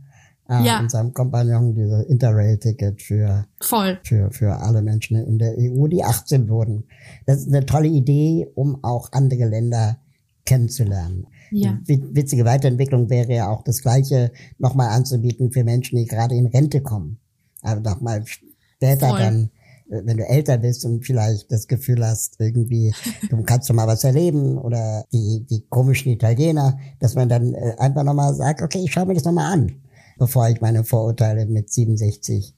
[0.50, 0.80] äh, ja.
[0.80, 4.00] und seinem Kompagnon, dieses Interrail-Ticket für, Voll.
[4.04, 6.86] für, für alle Menschen in der EU, die 18 wurden.
[7.26, 9.98] Das ist eine tolle Idee, um auch andere Länder
[10.46, 11.28] kennenzulernen.
[11.52, 11.78] Ja.
[11.86, 16.82] Witzige Weiterentwicklung wäre ja auch das Gleiche nochmal anzubieten für Menschen, die gerade in Rente
[16.82, 17.20] kommen.
[17.62, 19.20] Aber nochmal später Voll.
[19.20, 19.50] dann
[19.92, 22.94] wenn du älter bist und vielleicht das Gefühl hast, irgendwie,
[23.30, 27.76] du kannst doch mal was erleben oder die, die komischen Italiener, dass man dann äh,
[27.78, 29.82] einfach nochmal sagt, okay, ich schaue mir das nochmal an,
[30.18, 32.56] bevor ich meine Vorurteile mit 67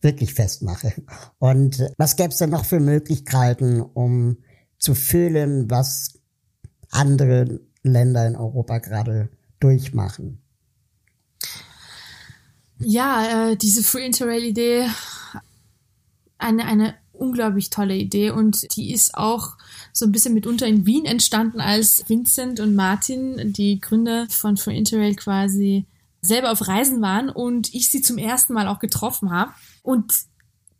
[0.00, 0.94] wirklich festmache.
[1.38, 4.38] Und was gäbe es denn noch für Möglichkeiten, um
[4.78, 6.14] zu fühlen, was
[6.90, 9.28] andere Länder in Europa gerade
[9.60, 10.40] durchmachen?
[12.78, 14.86] Ja, äh, diese Free Interrail-Idee
[16.40, 19.56] eine, eine unglaublich tolle Idee und die ist auch
[19.92, 24.76] so ein bisschen mitunter in Wien entstanden, als Vincent und Martin, die Gründer von Free
[24.76, 25.86] Interrail quasi
[26.22, 29.52] selber auf Reisen waren und ich sie zum ersten Mal auch getroffen habe.
[29.82, 30.14] Und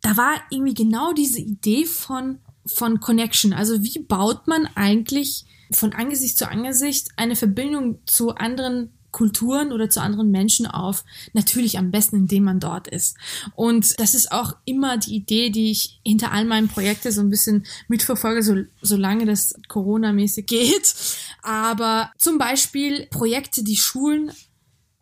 [0.03, 3.53] da war irgendwie genau diese Idee von, von Connection.
[3.53, 9.91] Also wie baut man eigentlich von Angesicht zu Angesicht eine Verbindung zu anderen Kulturen oder
[9.91, 11.05] zu anderen Menschen auf.
[11.33, 13.17] Natürlich am besten, indem man dort ist.
[13.55, 17.31] Und das ist auch immer die Idee, die ich hinter all meinen Projekten so ein
[17.31, 20.95] bisschen mitverfolge, so, solange das Corona-mäßig geht.
[21.43, 24.33] Aber zum Beispiel Projekte, die Schulen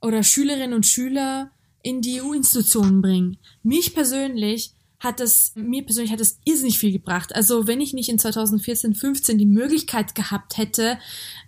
[0.01, 1.51] oder Schülerinnen und Schüler
[1.83, 3.39] in die EU-Institutionen bringen.
[3.63, 7.35] Mich persönlich hat das, mir persönlich hat das irrsinnig viel gebracht.
[7.35, 10.99] Also wenn ich nicht in 2014, 15 die Möglichkeit gehabt hätte,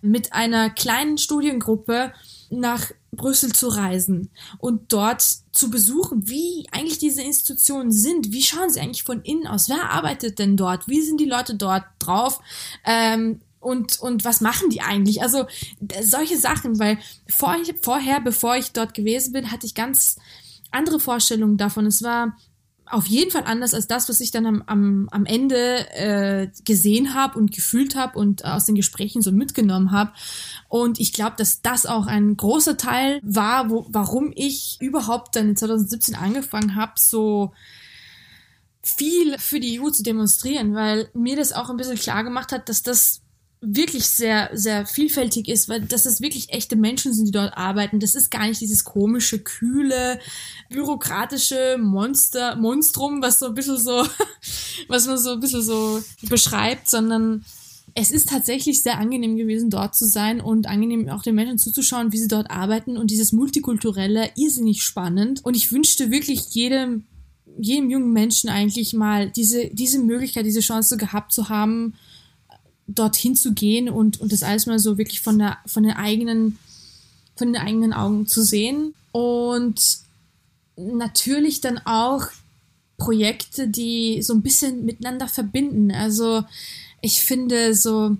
[0.02, 2.12] mit einer kleinen Studiengruppe
[2.50, 8.32] nach Brüssel zu reisen und dort zu besuchen, wie eigentlich diese Institutionen sind.
[8.32, 9.68] Wie schauen sie eigentlich von innen aus?
[9.68, 10.88] Wer arbeitet denn dort?
[10.88, 12.40] Wie sind die Leute dort drauf?
[12.84, 15.22] Ähm, und, und was machen die eigentlich?
[15.22, 15.46] Also
[16.02, 20.16] solche Sachen, weil vor, vorher, bevor ich dort gewesen bin, hatte ich ganz
[20.70, 21.86] andere Vorstellungen davon.
[21.86, 22.36] Es war
[22.90, 27.14] auf jeden Fall anders als das, was ich dann am, am, am Ende äh, gesehen
[27.14, 30.12] habe und gefühlt habe und aus den Gesprächen so mitgenommen habe.
[30.68, 35.50] Und ich glaube, dass das auch ein großer Teil war, wo, warum ich überhaupt dann
[35.50, 37.52] in 2017 angefangen habe, so
[38.82, 42.68] viel für die EU zu demonstrieren, weil mir das auch ein bisschen klar gemacht hat,
[42.68, 43.19] dass das
[43.60, 48.00] wirklich sehr, sehr vielfältig ist, weil dass es wirklich echte Menschen sind, die dort arbeiten.
[48.00, 50.18] Das ist gar nicht dieses komische, kühle,
[50.70, 54.06] bürokratische Monster, Monstrum, was so ein bisschen so,
[54.88, 57.44] was man so ein bisschen so beschreibt, sondern
[57.94, 62.12] es ist tatsächlich sehr angenehm gewesen, dort zu sein und angenehm auch den Menschen zuzuschauen,
[62.12, 65.44] wie sie dort arbeiten und dieses Multikulturelle irrsinnig spannend.
[65.44, 67.04] Und ich wünschte wirklich jedem,
[67.58, 71.94] jedem jungen Menschen eigentlich mal diese, diese Möglichkeit, diese Chance gehabt zu haben,
[72.94, 76.58] dorthin zu gehen und, und das alles mal so wirklich von der, von den eigenen,
[77.36, 78.94] von den eigenen Augen zu sehen.
[79.12, 79.98] Und
[80.76, 82.26] natürlich dann auch
[82.96, 85.90] Projekte, die so ein bisschen miteinander verbinden.
[85.90, 86.44] Also
[87.00, 88.16] ich finde so,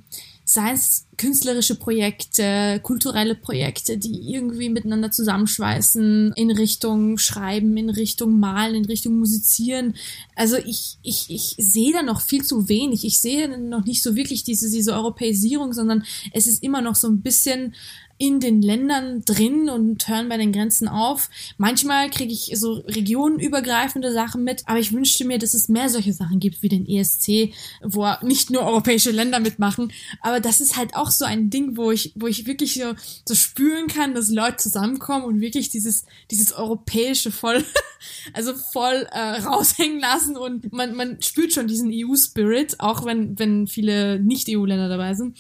[0.52, 8.40] sei es künstlerische Projekte, kulturelle Projekte, die irgendwie miteinander zusammenschweißen, in Richtung Schreiben, in Richtung
[8.40, 9.94] Malen, in Richtung Musizieren.
[10.34, 13.04] Also ich, ich, ich sehe da noch viel zu wenig.
[13.04, 17.06] Ich sehe noch nicht so wirklich diese, diese Europäisierung, sondern es ist immer noch so
[17.06, 17.74] ein bisschen
[18.20, 21.30] in den Ländern drin und hören bei den Grenzen auf.
[21.56, 26.12] Manchmal kriege ich so regionenübergreifende Sachen mit, aber ich wünschte mir, dass es mehr solche
[26.12, 30.94] Sachen gibt wie den ESC, wo nicht nur europäische Länder mitmachen, aber das ist halt
[30.96, 32.92] auch so ein Ding, wo ich, wo ich wirklich so,
[33.24, 37.64] so spüren kann, dass Leute zusammenkommen und wirklich dieses, dieses europäische voll,
[38.34, 43.66] also voll äh, raushängen lassen und man, man spürt schon diesen EU-Spirit, auch wenn, wenn
[43.66, 45.38] viele Nicht-EU-Länder dabei sind.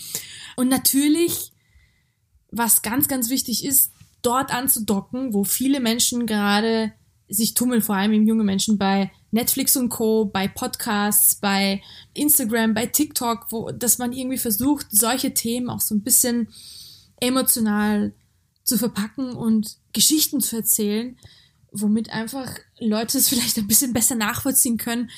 [0.56, 1.49] Und natürlich
[2.50, 6.92] was ganz, ganz wichtig ist, dort anzudocken, wo viele Menschen gerade
[7.28, 11.80] sich tummeln, vor allem junge Menschen bei Netflix und Co., bei Podcasts, bei
[12.12, 16.48] Instagram, bei TikTok, wo, dass man irgendwie versucht, solche Themen auch so ein bisschen
[17.20, 18.12] emotional
[18.64, 21.16] zu verpacken und Geschichten zu erzählen,
[21.70, 25.10] womit einfach Leute es vielleicht ein bisschen besser nachvollziehen können,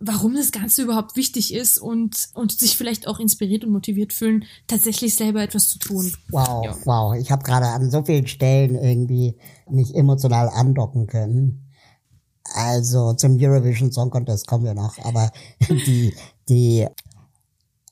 [0.00, 4.44] warum das Ganze überhaupt wichtig ist und, und sich vielleicht auch inspiriert und motiviert fühlen,
[4.66, 6.12] tatsächlich selber etwas zu tun.
[6.30, 6.76] Wow, ja.
[6.84, 7.14] wow.
[7.14, 9.36] Ich habe gerade an so vielen Stellen irgendwie
[9.68, 11.66] mich emotional andocken können.
[12.54, 15.30] Also zum Eurovision Song Contest kommen wir noch, aber
[15.68, 16.14] die,
[16.48, 16.86] die,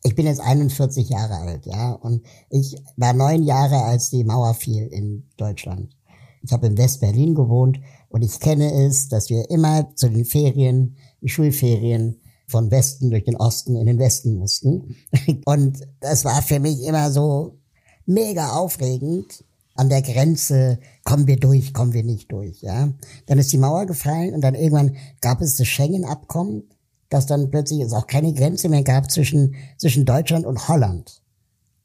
[0.03, 4.55] ich bin jetzt 41 Jahre alt, ja, und ich war neun Jahre, als die Mauer
[4.55, 5.95] fiel in Deutschland.
[6.43, 10.97] Ich habe in West-Berlin gewohnt und ich kenne es, dass wir immer zu den Ferien
[11.25, 14.97] Schulferien von Westen durch den Osten in den Westen mussten.
[15.45, 17.59] Und das war für mich immer so
[18.07, 19.45] mega aufregend.
[19.75, 22.93] An der Grenze kommen wir durch, kommen wir nicht durch, ja.
[23.27, 26.65] Dann ist die Mauer gefallen und dann irgendwann gab es das Schengen-Abkommen,
[27.11, 31.23] dass dann plötzlich es auch keine Grenze mehr gab zwischen, zwischen Deutschland und Holland.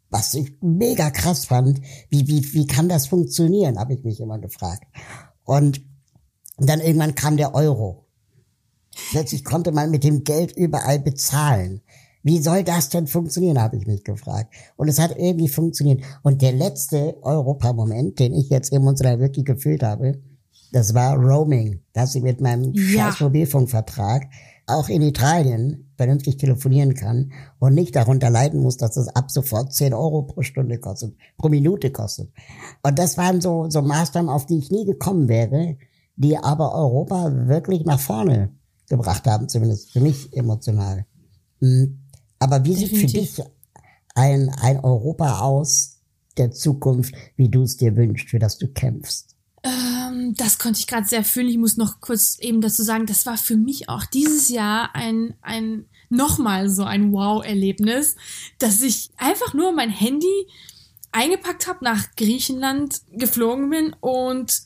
[0.10, 1.82] Was ich mega krass fand.
[2.10, 4.86] Wie, wie, wie kann das funktionieren, habe ich mich immer gefragt.
[5.43, 5.82] Und
[6.58, 8.03] dann irgendwann kam der Euro.
[9.12, 11.82] Plötzlich konnte man mit dem Geld überall bezahlen.
[12.23, 14.53] Wie soll das denn funktionieren, habe ich mich gefragt.
[14.77, 16.01] Und es hat irgendwie funktioniert.
[16.21, 20.21] Und der letzte Europamoment, den ich jetzt emotional wirklich gefühlt habe,
[20.71, 23.12] das war Roaming, dass ich mit meinem ja.
[23.12, 24.27] scheiß Mobilfunkvertrag
[24.65, 29.73] auch in Italien vernünftig telefonieren kann und nicht darunter leiden muss, dass es ab sofort
[29.73, 32.32] 10 Euro pro Stunde kostet, pro Minute kostet.
[32.82, 35.77] Und das waren so, so Maßnahmen, auf die ich nie gekommen wäre,
[36.15, 38.51] die aber Europa wirklich nach vorne
[38.89, 41.06] gebracht haben, zumindest für mich emotional.
[41.60, 42.00] Hm.
[42.39, 43.00] Aber wie Definitiv.
[43.00, 43.41] sieht für dich
[44.15, 46.00] ein, ein Europa aus
[46.38, 49.36] der Zukunft, wie du es dir wünschst, für das du kämpfst?
[49.63, 51.48] Ähm, das konnte ich gerade sehr fühlen.
[51.48, 55.36] Ich muss noch kurz eben dazu sagen, das war für mich auch dieses Jahr ein,
[55.41, 58.15] ein nochmal so ein Wow-Erlebnis,
[58.60, 60.48] dass ich einfach nur mein Handy
[61.12, 64.63] eingepackt habe, nach Griechenland geflogen bin und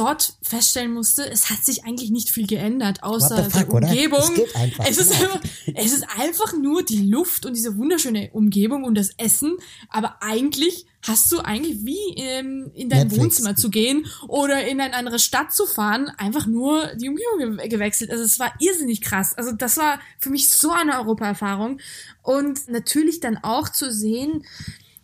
[0.00, 4.46] dort feststellen musste, es hat sich eigentlich nicht viel geändert, außer fuck, die Umgebung.
[4.78, 5.40] Es, es, ist einfach,
[5.74, 9.58] es ist einfach nur die Luft und diese wunderschöne Umgebung und das Essen,
[9.90, 13.22] aber eigentlich hast du eigentlich wie ähm, in dein Netflix.
[13.22, 17.68] Wohnzimmer zu gehen oder in eine andere Stadt zu fahren, einfach nur die Umgebung ge
[17.68, 18.10] gewechselt.
[18.10, 19.34] Also es war irrsinnig krass.
[19.36, 21.78] Also das war für mich so eine Europa-Erfahrung
[22.22, 24.44] und natürlich dann auch zu sehen,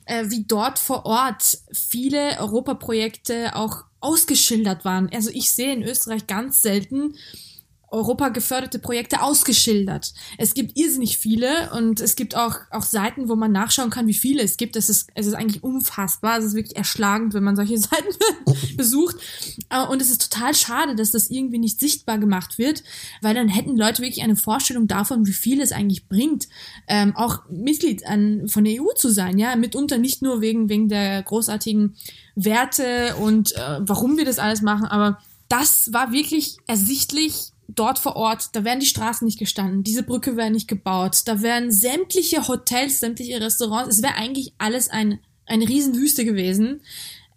[0.06, 5.11] äh, wie dort vor Ort viele Europaprojekte auch ausgeschildert waren.
[5.12, 7.14] Also ich sehe in Österreich ganz selten
[7.89, 10.12] Europa geförderte Projekte ausgeschildert.
[10.39, 14.14] Es gibt irrsinnig viele und es gibt auch, auch Seiten, wo man nachschauen kann, wie
[14.14, 14.74] viele es gibt.
[14.76, 16.39] Es ist, es ist eigentlich unfassbar.
[16.39, 18.09] Es ist wirklich erschlagend, wenn man solche Seiten
[18.76, 19.16] besucht.
[19.70, 22.82] Äh, und es ist total schade, dass das irgendwie nicht sichtbar gemacht wird,
[23.22, 26.49] weil dann hätten Leute wirklich eine Vorstellung davon, wie viel es eigentlich bringt,
[26.89, 29.39] ähm, auch Mitglied an, von der EU zu sein.
[29.39, 31.97] Ja, mitunter nicht nur wegen, wegen der großartigen
[32.34, 35.18] Werte und äh, warum wir das alles machen, aber
[35.49, 40.37] das war wirklich ersichtlich dort vor Ort, da wären die Straßen nicht gestanden, diese Brücke
[40.37, 45.69] wäre nicht gebaut, da wären sämtliche Hotels, sämtliche Restaurants, es wäre eigentlich alles ein, eine
[45.69, 46.81] Riesenwüste gewesen,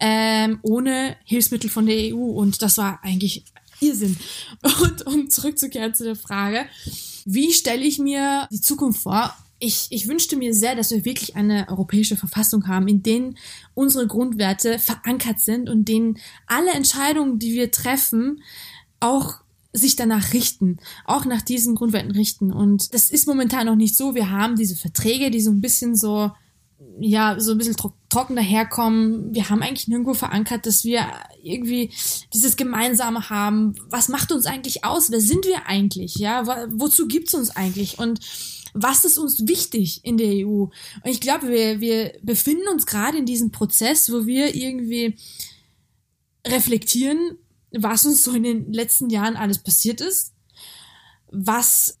[0.00, 2.18] ähm, ohne Hilfsmittel von der EU.
[2.18, 3.44] Und das war eigentlich
[3.80, 4.16] Irrsinn.
[4.82, 6.66] Und um zurückzukehren zu der Frage,
[7.26, 9.34] wie stelle ich mir die Zukunft vor?
[9.58, 13.36] Ich, ich wünschte mir sehr, dass wir wirklich eine europäische Verfassung haben, in denen
[13.74, 18.42] unsere Grundwerte verankert sind und denen alle Entscheidungen, die wir treffen,
[19.00, 19.40] auch
[19.72, 22.52] sich danach richten, auch nach diesen Grundwerten richten.
[22.52, 24.14] Und das ist momentan noch nicht so.
[24.14, 26.32] Wir haben diese Verträge, die so ein bisschen so,
[26.98, 29.32] ja, so ein bisschen tro trocken daherkommen.
[29.32, 31.06] Wir haben eigentlich nirgendwo verankert, dass wir
[31.42, 31.92] irgendwie
[32.34, 33.76] dieses Gemeinsame haben.
[33.88, 35.12] Was macht uns eigentlich aus?
[35.12, 36.16] Wer sind wir eigentlich?
[36.16, 38.00] Ja, wo, wozu gibt's uns eigentlich?
[38.00, 38.18] Und
[38.74, 40.64] was ist uns wichtig in der EU?
[40.64, 40.72] Und
[41.04, 45.16] ich glaube, wir, wir befinden uns gerade in diesem Prozess, wo wir irgendwie
[46.46, 47.36] reflektieren,
[47.72, 50.32] was uns so in den letzten Jahren alles passiert ist,
[51.30, 51.98] was,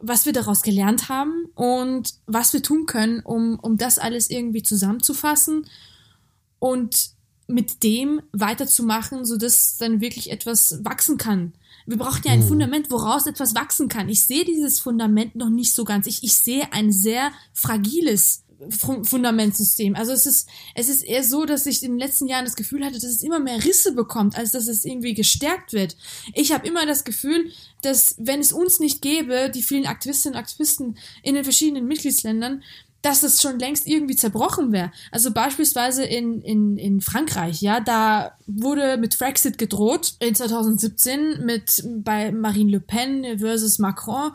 [0.00, 4.62] was wir daraus gelernt haben und was wir tun können, um, um das alles irgendwie
[4.62, 5.66] zusammenzufassen
[6.58, 7.10] und
[7.48, 11.54] mit dem weiterzumachen, so dass dann wirklich etwas wachsen kann.
[11.86, 12.48] Wir brauchen ja ein mhm.
[12.48, 14.10] Fundament, woraus etwas wachsen kann.
[14.10, 16.06] Ich sehe dieses Fundament noch nicht so ganz.
[16.06, 19.94] Ich, ich sehe ein sehr fragiles Fundamentsystem.
[19.94, 22.84] Also es ist, es ist eher so, dass ich in den letzten Jahren das Gefühl
[22.84, 25.96] hatte, dass es immer mehr Risse bekommt, als dass es irgendwie gestärkt wird.
[26.34, 27.52] Ich habe immer das Gefühl,
[27.82, 32.64] dass wenn es uns nicht gäbe, die vielen Aktivistinnen und Aktivisten in den verschiedenen Mitgliedsländern,
[33.02, 34.90] dass es schon längst irgendwie zerbrochen wäre.
[35.12, 41.84] Also beispielsweise in, in, in Frankreich, ja, da wurde mit Brexit gedroht in 2017 mit
[41.86, 44.32] bei Marine Le Pen versus Macron.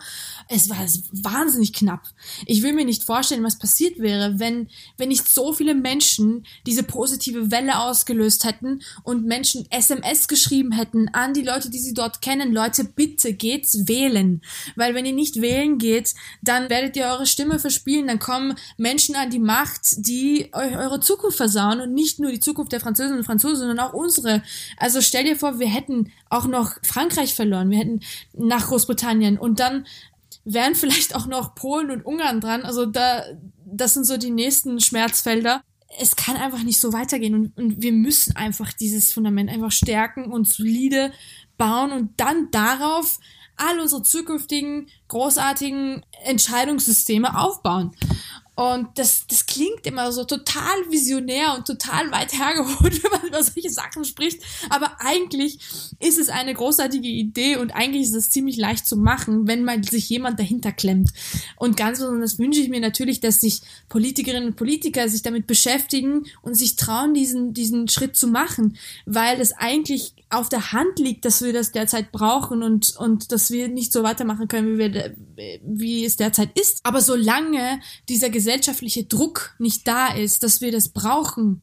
[0.48, 0.78] Es war
[1.12, 2.04] wahnsinnig knapp.
[2.46, 6.84] Ich will mir nicht vorstellen, was passiert wäre, wenn, wenn nicht so viele Menschen diese
[6.84, 12.22] positive Welle ausgelöst hätten und Menschen SMS geschrieben hätten an die Leute, die sie dort
[12.22, 12.54] kennen.
[12.54, 14.42] Leute, bitte geht's wählen.
[14.76, 19.16] Weil wenn ihr nicht wählen geht, dann werdet ihr eure Stimme verspielen, dann kommen Menschen
[19.16, 23.20] an die Macht, die euch eure Zukunft versauen und nicht nur die Zukunft der Französinnen
[23.20, 24.44] und Franzosen, sondern auch unsere.
[24.78, 28.02] Also stell dir vor, wir hätten auch noch Frankreich verloren, wir hätten
[28.34, 29.86] nach Großbritannien und dann
[30.46, 32.64] wären vielleicht auch noch Polen und Ungarn dran.
[32.64, 33.24] Also da,
[33.66, 35.62] das sind so die nächsten Schmerzfelder.
[36.00, 40.26] Es kann einfach nicht so weitergehen und, und wir müssen einfach dieses Fundament einfach stärken
[40.26, 41.12] und solide
[41.58, 43.20] bauen und dann darauf
[43.56, 47.96] all unsere zukünftigen großartigen Entscheidungssysteme aufbauen.
[48.56, 53.44] Und das, das klingt immer so total visionär und total weit hergeholt, wenn man über
[53.44, 54.44] solche Sachen spricht.
[54.70, 55.60] Aber eigentlich
[56.00, 59.82] ist es eine großartige Idee und eigentlich ist es ziemlich leicht zu machen, wenn man
[59.84, 61.12] sich jemand dahinter klemmt.
[61.56, 66.26] Und ganz besonders wünsche ich mir natürlich, dass sich Politikerinnen und Politiker sich damit beschäftigen
[66.42, 71.26] und sich trauen, diesen, diesen Schritt zu machen, weil es eigentlich auf der Hand liegt,
[71.26, 75.16] dass wir das derzeit brauchen und, und dass wir nicht so weitermachen können, wie, wir,
[75.64, 76.80] wie es derzeit ist.
[76.84, 77.80] Aber solange
[78.10, 81.62] dieser gesellschaftliche Druck nicht da ist, dass wir das brauchen,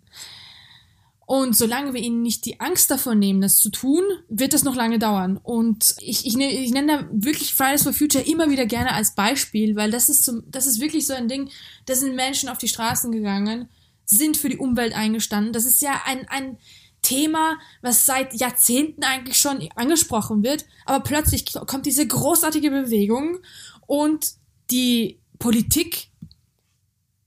[1.31, 4.75] und solange wir ihnen nicht die Angst davor nehmen, das zu tun, wird das noch
[4.75, 5.37] lange dauern.
[5.41, 9.15] Und ich, ich, ne, ich nenne da wirklich Fridays for Future immer wieder gerne als
[9.15, 11.49] Beispiel, weil das ist, zum, das ist wirklich so ein Ding,
[11.87, 13.69] da sind Menschen auf die Straßen gegangen,
[14.05, 15.53] sind für die Umwelt eingestanden.
[15.53, 16.59] Das ist ja ein, ein,
[17.03, 23.39] Thema, was seit Jahrzehnten eigentlich schon angesprochen wird, aber plötzlich kommt diese großartige Bewegung
[23.87, 24.33] und
[24.71, 26.10] die Politik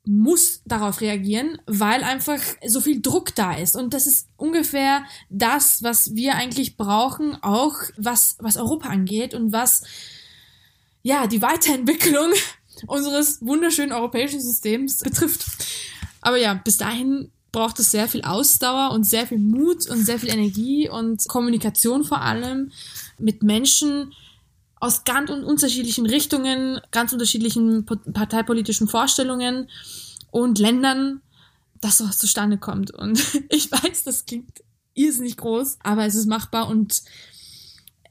[0.06, 3.76] muss darauf reagieren, weil einfach so viel Druck da ist.
[3.76, 9.54] Und das ist ungefähr das, was wir eigentlich brauchen, auch was, was Europa angeht und
[9.54, 9.84] was,
[11.04, 12.32] ja, die Weiterentwicklung
[12.88, 15.46] unseres wunderschönen europäischen Systems betrifft.
[16.22, 20.20] Aber ja, bis dahin braucht es sehr viel Ausdauer und sehr viel Mut und sehr
[20.20, 22.72] viel Energie und Kommunikation vor allem
[23.20, 24.12] mit Menschen
[24.84, 29.70] aus ganz unterschiedlichen Richtungen, ganz unterschiedlichen parteipolitischen Vorstellungen
[30.30, 31.22] und Ländern,
[31.80, 32.92] dass sowas zustande kommt.
[32.92, 34.62] Und ich weiß, das klingt
[34.94, 37.02] irrsinnig groß, aber es ist machbar und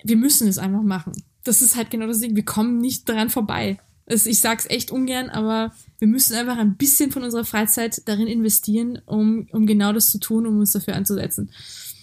[0.02, 1.12] wir müssen es einfach machen.
[1.44, 2.36] Das ist halt genau das Ding.
[2.36, 3.78] Wir kommen nicht daran vorbei.
[4.06, 9.02] Ich sag's echt ungern, aber wir müssen einfach ein bisschen von unserer Freizeit darin investieren,
[9.04, 11.50] um, um genau das zu tun, um uns dafür einzusetzen.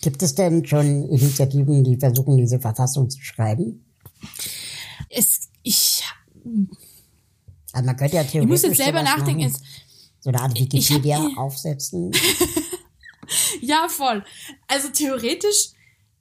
[0.03, 3.83] Gibt es denn schon Initiativen, die versuchen, diese Verfassung zu schreiben?
[5.09, 6.03] Es, ich.
[7.73, 8.41] Also man könnte ja theoretisch.
[8.41, 9.41] Ich muss jetzt selber nachdenken.
[9.41, 9.63] Jetzt,
[10.19, 12.11] so eine Art Wikipedia hab, aufsetzen.
[13.61, 14.23] ja, voll.
[14.67, 15.71] Also theoretisch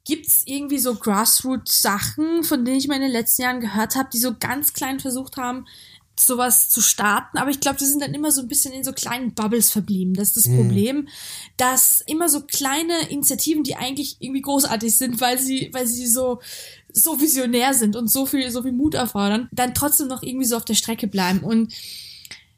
[0.04, 4.18] gibt's irgendwie so Grassroots-Sachen, von denen ich mal in den letzten Jahren gehört habe, die
[4.18, 5.66] so ganz klein versucht haben,
[6.20, 8.92] sowas zu starten, aber ich glaube, die sind dann immer so ein bisschen in so
[8.92, 10.14] kleinen Bubbles verblieben.
[10.14, 10.56] Das ist das mhm.
[10.56, 11.08] Problem,
[11.56, 16.40] dass immer so kleine Initiativen, die eigentlich irgendwie großartig sind, weil sie, weil sie so
[16.92, 20.56] so visionär sind und so viel, so viel Mut erfordern, dann trotzdem noch irgendwie so
[20.56, 21.40] auf der Strecke bleiben.
[21.40, 21.72] Und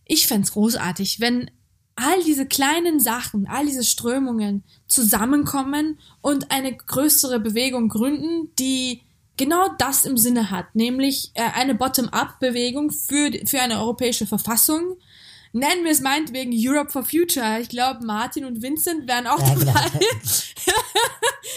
[0.05, 1.51] ich fände großartig, wenn
[1.97, 9.03] all diese kleinen Sachen, all diese Strömungen zusammenkommen und eine größere Bewegung gründen, die
[9.37, 14.97] genau das im Sinne hat, nämlich äh, eine Bottom-up-Bewegung für, für eine europäische Verfassung.
[15.53, 17.59] Nennen wir es meinetwegen Europe for Future.
[17.61, 19.72] Ich glaube, Martin und Vincent wären auch ja, genau.
[19.72, 20.07] dabei.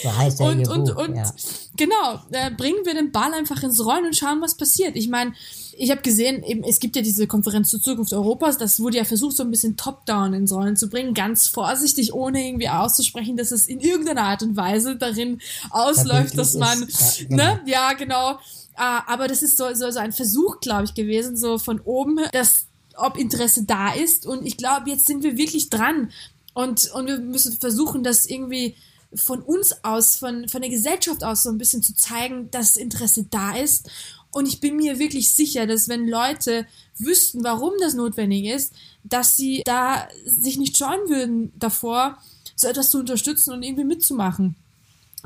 [0.03, 1.31] so heißt der und, und, und ja.
[1.77, 4.95] genau, äh, bringen wir den Ball einfach ins Rollen und schauen, was passiert.
[4.95, 5.33] Ich meine,
[5.77, 9.03] ich habe gesehen, eben, es gibt ja diese Konferenz zur Zukunft Europas, das wurde ja
[9.03, 13.51] versucht, so ein bisschen top-down ins Rollen zu bringen, ganz vorsichtig, ohne irgendwie auszusprechen, dass
[13.51, 15.39] es in irgendeiner Art und Weise darin
[15.69, 17.43] ausläuft, dass man, ist, ja, genau.
[17.43, 18.39] ne, ja, genau.
[18.75, 22.19] Uh, aber das ist so, so, so ein Versuch, glaube ich, gewesen, so von oben,
[22.31, 22.65] dass
[22.95, 24.25] ob Interesse da ist.
[24.25, 26.11] Und ich glaube, jetzt sind wir wirklich dran.
[26.53, 28.75] Und, und wir müssen versuchen, das irgendwie
[29.15, 33.25] von uns aus, von, von der Gesellschaft aus so ein bisschen zu zeigen, dass Interesse
[33.29, 33.89] da ist.
[34.31, 36.65] Und ich bin mir wirklich sicher, dass wenn Leute
[36.97, 38.73] wüssten, warum das notwendig ist,
[39.03, 42.17] dass sie da sich nicht scheuen würden davor,
[42.55, 44.55] so etwas zu unterstützen und irgendwie mitzumachen.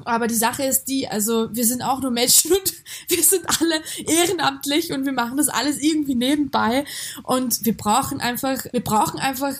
[0.06, 2.74] Aber die Sache ist die, also wir sind auch nur Menschen und
[3.08, 6.86] wir sind alle ehrenamtlich und wir machen das alles irgendwie nebenbei.
[7.24, 9.56] Und wir brauchen einfach, wir brauchen einfach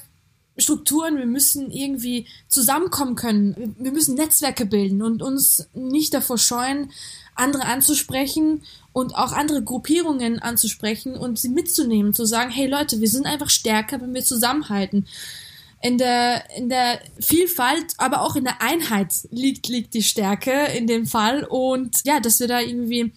[0.60, 6.92] Strukturen, wir müssen irgendwie zusammenkommen können, wir müssen Netzwerke bilden und uns nicht davor scheuen,
[7.36, 13.08] andere anzusprechen und auch andere Gruppierungen anzusprechen und sie mitzunehmen, zu sagen, hey Leute, wir
[13.08, 15.06] sind einfach stärker, wenn wir zusammenhalten.
[15.82, 20.88] In der, in der Vielfalt, aber auch in der Einheit liegt, liegt die Stärke in
[20.88, 21.44] dem Fall.
[21.44, 23.14] Und ja, dass wir da irgendwie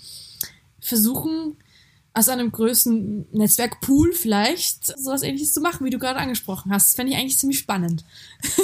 [0.80, 1.56] versuchen,
[2.12, 6.88] aus einem größeren Netzwerkpool vielleicht sowas ähnliches zu machen, wie du gerade angesprochen hast.
[6.88, 8.04] Das fände ich eigentlich ziemlich spannend.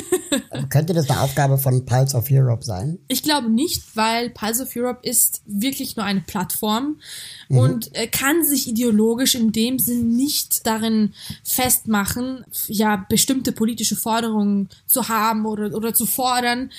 [0.68, 2.98] Könnte das eine Aufgabe von Pulse of Europe sein?
[3.06, 7.00] Ich glaube nicht, weil Pulse of Europe ist wirklich nur eine Plattform
[7.48, 7.58] mhm.
[7.58, 14.70] und äh, kann sich ideologisch in dem Sinn nicht darin festmachen, ja, bestimmte politische Forderungen
[14.86, 16.70] zu haben oder, oder zu fordern.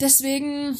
[0.00, 0.76] Deswegen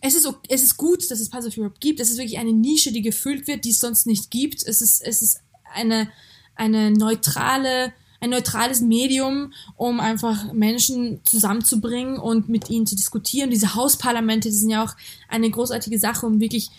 [0.00, 2.00] es ist, es ist gut, dass es Pulse of Europe gibt.
[2.00, 4.62] Es ist wirklich eine Nische, die gefüllt wird, die es sonst nicht gibt.
[4.66, 5.40] Es ist, es ist
[5.72, 6.10] eine,
[6.56, 13.50] eine neutrale, ein neutrales Medium, um einfach Menschen zusammenzubringen und mit ihnen zu diskutieren.
[13.50, 14.94] Diese Hausparlamente, die sind ja auch
[15.28, 16.70] eine großartige Sache, um wirklich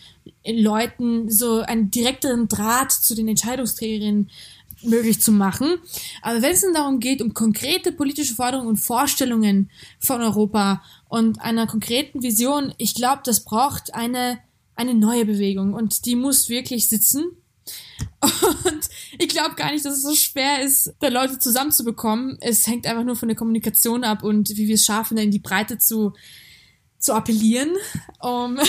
[0.46, 4.30] Leuten so einen direkteren Draht zu den Entscheidungsträgerinnen
[4.88, 5.78] möglich zu machen.
[6.22, 9.70] Aber wenn es dann darum geht, um konkrete politische Forderungen und Vorstellungen
[10.00, 14.40] von Europa und einer konkreten Vision, ich glaube, das braucht eine,
[14.76, 17.26] eine neue Bewegung und die muss wirklich sitzen.
[18.22, 22.38] Und ich glaube gar nicht, dass es so schwer ist, da Leute zusammenzubekommen.
[22.42, 25.32] Es hängt einfach nur von der Kommunikation ab und wie wir es schaffen, da in
[25.32, 26.14] die Breite zu,
[27.00, 27.72] zu appellieren,
[28.20, 28.60] um,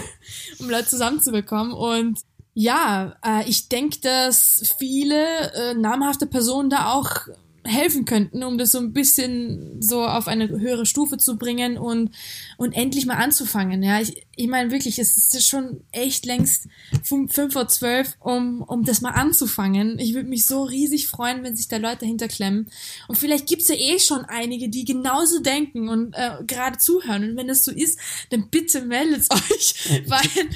[0.58, 1.72] um Leute zusammenzubekommen.
[1.72, 2.20] Und
[2.58, 7.28] ja, äh, ich denke, dass viele äh, namhafte Personen da auch
[7.66, 12.10] helfen könnten, um das so ein bisschen so auf eine höhere Stufe zu bringen und,
[12.56, 13.82] und endlich mal anzufangen.
[13.82, 16.68] Ja, ich, ich meine wirklich, es ist schon echt längst
[17.02, 19.98] fünf vor zwölf, um, um das mal anzufangen.
[19.98, 22.70] Ich würde mich so riesig freuen, wenn sich da Leute hinterklemmen.
[23.08, 27.30] Und vielleicht gibt's ja eh schon einige, die genauso denken und äh, gerade zuhören.
[27.30, 27.98] Und wenn das so ist,
[28.30, 30.48] dann bitte meldet euch, weil,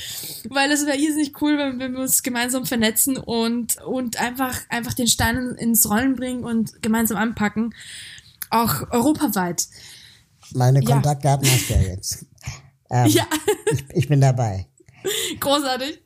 [0.49, 4.95] weil es wäre irrsinnig cool, wenn, wenn wir uns gemeinsam vernetzen und, und einfach, einfach
[4.95, 7.75] den Stein ins Rollen bringen und gemeinsam gemeinsam anpacken,
[8.51, 9.67] auch europaweit.
[10.55, 11.53] Meine Kontaktdaten ja.
[11.53, 12.27] hast du ja jetzt.
[12.91, 13.25] Ähm, ja.
[13.73, 14.67] Ich, ich bin dabei.
[15.39, 16.03] Großartig.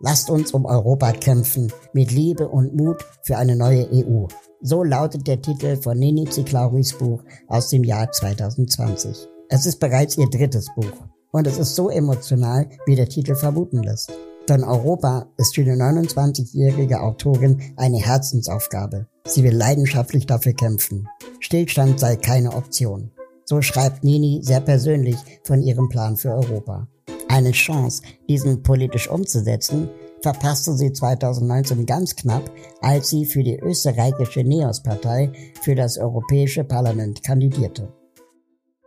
[0.00, 4.26] Lasst uns um Europa kämpfen, mit Liebe und Mut für eine neue EU.
[4.60, 9.28] So lautet der Titel von Nini Ziklauris Buch aus dem Jahr 2020.
[9.48, 13.82] Es ist bereits ihr drittes Buch und es ist so emotional, wie der Titel vermuten
[13.82, 14.10] lässt.
[14.48, 19.06] Denn Europa ist für die 29-jährige Autorin eine Herzensaufgabe.
[19.24, 21.08] Sie will leidenschaftlich dafür kämpfen.
[21.40, 23.12] Stillstand sei keine Option.
[23.44, 26.88] So schreibt Nini sehr persönlich von ihrem Plan für Europa.
[27.28, 29.88] Eine Chance, diesen politisch umzusetzen,
[30.22, 32.50] verpasste sie 2019 ganz knapp,
[32.80, 37.92] als sie für die österreichische Neos-Partei für das Europäische Parlament kandidierte.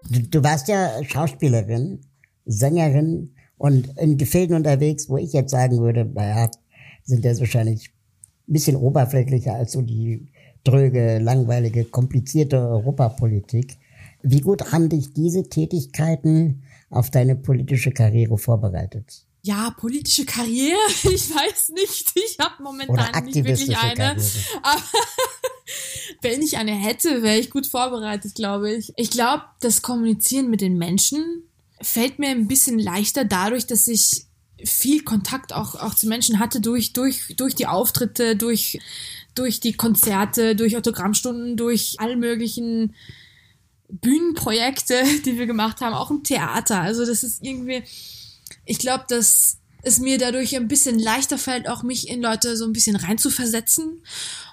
[0.09, 2.01] Du, du warst ja Schauspielerin,
[2.45, 6.49] Sängerin und in Gefilden unterwegs, wo ich jetzt sagen würde, naja,
[7.03, 7.94] sind das wahrscheinlich
[8.47, 10.27] ein bisschen oberflächlicher als so die
[10.63, 13.77] dröge, langweilige, komplizierte Europapolitik.
[14.21, 19.25] Wie gut haben dich diese Tätigkeiten auf deine politische Karriere vorbereitet?
[19.45, 22.11] ja, politische Karriere, ich weiß nicht.
[22.15, 23.95] Ich habe momentan nicht wirklich eine.
[23.95, 24.25] Karriere.
[24.63, 24.81] Aber
[26.21, 28.91] wenn ich eine hätte, wäre ich gut vorbereitet, glaube ich.
[28.97, 31.43] Ich glaube, das Kommunizieren mit den Menschen
[31.79, 34.25] fällt mir ein bisschen leichter dadurch, dass ich
[34.65, 38.79] viel Kontakt auch, auch zu Menschen hatte durch, durch, durch die Auftritte, durch,
[39.35, 42.95] durch die Konzerte, durch Autogrammstunden, durch all möglichen
[43.89, 46.81] Bühnenprojekte, die wir gemacht haben, auch im Theater.
[46.81, 47.83] Also das ist irgendwie,
[48.65, 52.65] ich glaube, dass es mir dadurch ein bisschen leichter fällt, auch mich in Leute so
[52.65, 54.01] ein bisschen reinzuversetzen.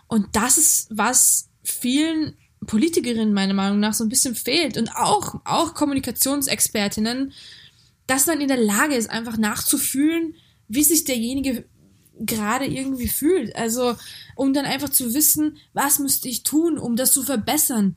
[0.06, 2.36] Und das ist was vielen
[2.66, 7.32] Politikerinnen meiner Meinung nach so ein bisschen fehlt und auch, auch Kommunikationsexpertinnen,
[8.06, 10.34] dass man in der Lage ist, einfach nachzufühlen,
[10.68, 11.64] wie sich derjenige
[12.18, 13.56] gerade irgendwie fühlt.
[13.56, 13.96] Also,
[14.36, 17.96] um dann einfach zu wissen, was müsste ich tun, um das zu verbessern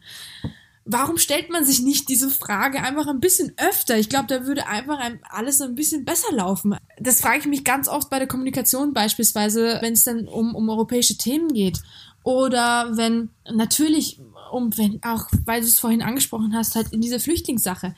[0.85, 3.97] warum stellt man sich nicht diese Frage einfach ein bisschen öfter?
[3.97, 4.99] Ich glaube, da würde einfach
[5.29, 6.77] alles ein bisschen besser laufen.
[6.99, 10.69] Das frage ich mich ganz oft bei der Kommunikation beispielsweise, wenn es dann um, um
[10.69, 11.81] europäische Themen geht.
[12.23, 14.19] Oder wenn natürlich,
[14.51, 17.95] um wenn auch, weil du es vorhin angesprochen hast, halt in dieser Flüchtlingssache.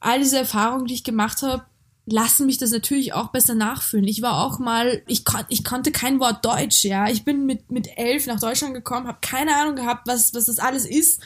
[0.00, 1.64] All diese Erfahrungen, die ich gemacht habe,
[2.10, 4.06] lassen mich das natürlich auch besser nachfühlen.
[4.06, 7.08] Ich war auch mal, ich, kon, ich konnte kein Wort Deutsch, ja.
[7.08, 10.58] Ich bin mit, mit elf nach Deutschland gekommen, habe keine Ahnung gehabt, was, was das
[10.58, 11.20] alles ist.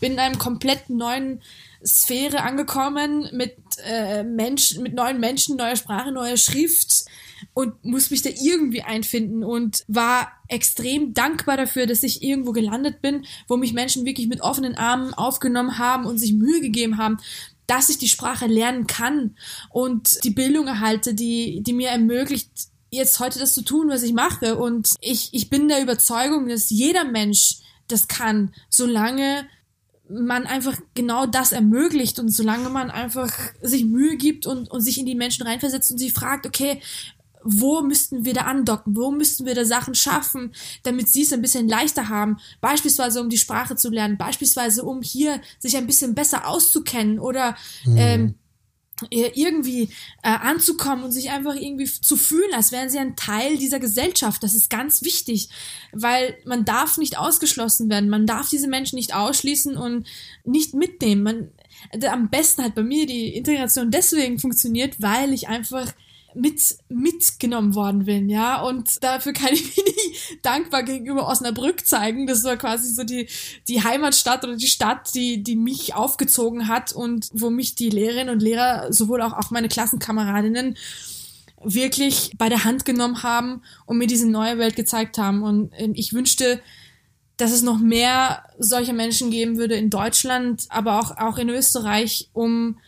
[0.00, 1.42] Bin in einem komplett neuen
[1.84, 7.04] Sphäre angekommen mit äh, Menschen, mit neuen Menschen, neuer Sprache, neuer Schrift
[7.54, 13.00] und muss mich da irgendwie einfinden und war extrem dankbar dafür, dass ich irgendwo gelandet
[13.00, 17.18] bin, wo mich Menschen wirklich mit offenen Armen aufgenommen haben und sich Mühe gegeben haben,
[17.68, 19.36] dass ich die Sprache lernen kann
[19.70, 22.50] und die Bildung erhalte, die, die mir ermöglicht,
[22.90, 24.56] jetzt heute das zu tun, was ich mache.
[24.56, 29.46] Und ich, ich bin der Überzeugung, dass jeder Mensch das kann, solange
[30.08, 34.98] man einfach genau das ermöglicht und solange man einfach sich Mühe gibt und, und sich
[34.98, 36.80] in die Menschen reinversetzt und sie fragt, okay,
[37.50, 41.42] wo müssten wir da andocken, wo müssten wir da Sachen schaffen, damit sie es ein
[41.42, 46.14] bisschen leichter haben, beispielsweise um die Sprache zu lernen, beispielsweise um hier sich ein bisschen
[46.14, 47.96] besser auszukennen oder mhm.
[47.96, 48.34] ähm,
[49.10, 49.84] irgendwie
[50.22, 54.42] äh, anzukommen und sich einfach irgendwie zu fühlen, als wären sie ein Teil dieser Gesellschaft.
[54.42, 55.48] Das ist ganz wichtig,
[55.92, 60.06] weil man darf nicht ausgeschlossen werden, man darf diese Menschen nicht ausschließen und
[60.44, 61.22] nicht mitnehmen.
[61.22, 61.48] Man,
[62.10, 65.92] am besten hat bei mir die Integration deswegen funktioniert, weil ich einfach
[66.34, 68.62] mit mitgenommen worden bin, ja.
[68.62, 72.26] Und dafür kann ich mich nicht dankbar gegenüber Osnabrück zeigen.
[72.26, 73.28] Das war quasi so die,
[73.66, 78.34] die Heimatstadt oder die Stadt, die, die mich aufgezogen hat und wo mich die Lehrerinnen
[78.34, 80.76] und Lehrer, sowohl auch, auch meine Klassenkameradinnen,
[81.62, 85.42] wirklich bei der Hand genommen haben und mir diese neue Welt gezeigt haben.
[85.42, 86.60] Und ähm, ich wünschte,
[87.36, 92.28] dass es noch mehr solcher Menschen geben würde in Deutschland, aber auch, auch in Österreich,
[92.32, 92.78] um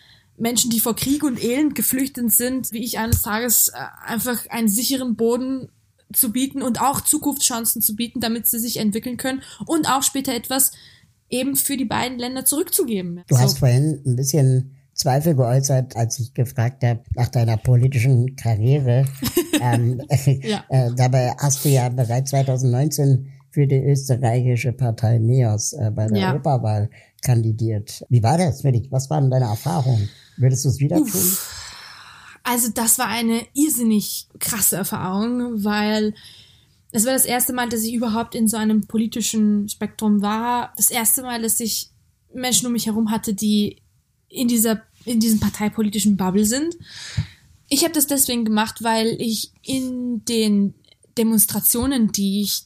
[0.41, 4.68] Menschen, die vor Krieg und Elend geflüchtet sind, wie ich eines Tages äh, einfach einen
[4.68, 5.68] sicheren Boden
[6.12, 10.34] zu bieten und auch Zukunftschancen zu bieten, damit sie sich entwickeln können und auch später
[10.34, 10.72] etwas
[11.28, 13.22] eben für die beiden Länder zurückzugeben.
[13.28, 13.41] Du so.
[13.41, 19.07] hast vorhin ein bisschen Zweifel geäußert, als ich gefragt habe nach deiner politischen Karriere.
[19.62, 20.03] ähm,
[20.43, 20.64] ja.
[20.68, 26.18] äh, dabei hast du ja bereits 2019 für die österreichische Partei NEOS äh, bei der
[26.18, 26.32] ja.
[26.32, 26.91] Europawahl
[27.22, 28.05] kandidiert.
[28.09, 28.91] Wie war das für dich?
[28.91, 30.09] Was waren deine Erfahrungen?
[30.37, 31.12] Würdest du es wieder Uff.
[31.12, 31.39] tun?
[32.43, 36.14] Also das war eine irrsinnig krasse Erfahrung, weil
[36.93, 40.72] es war das erste Mal, dass ich überhaupt in so einem politischen Spektrum war.
[40.76, 41.91] Das erste Mal, dass ich
[42.35, 43.76] Menschen um mich herum hatte, die
[44.28, 46.76] in dieser in diesem parteipolitischen Bubble sind.
[47.68, 50.74] Ich habe das deswegen gemacht, weil ich in den
[51.16, 52.64] Demonstrationen, die ich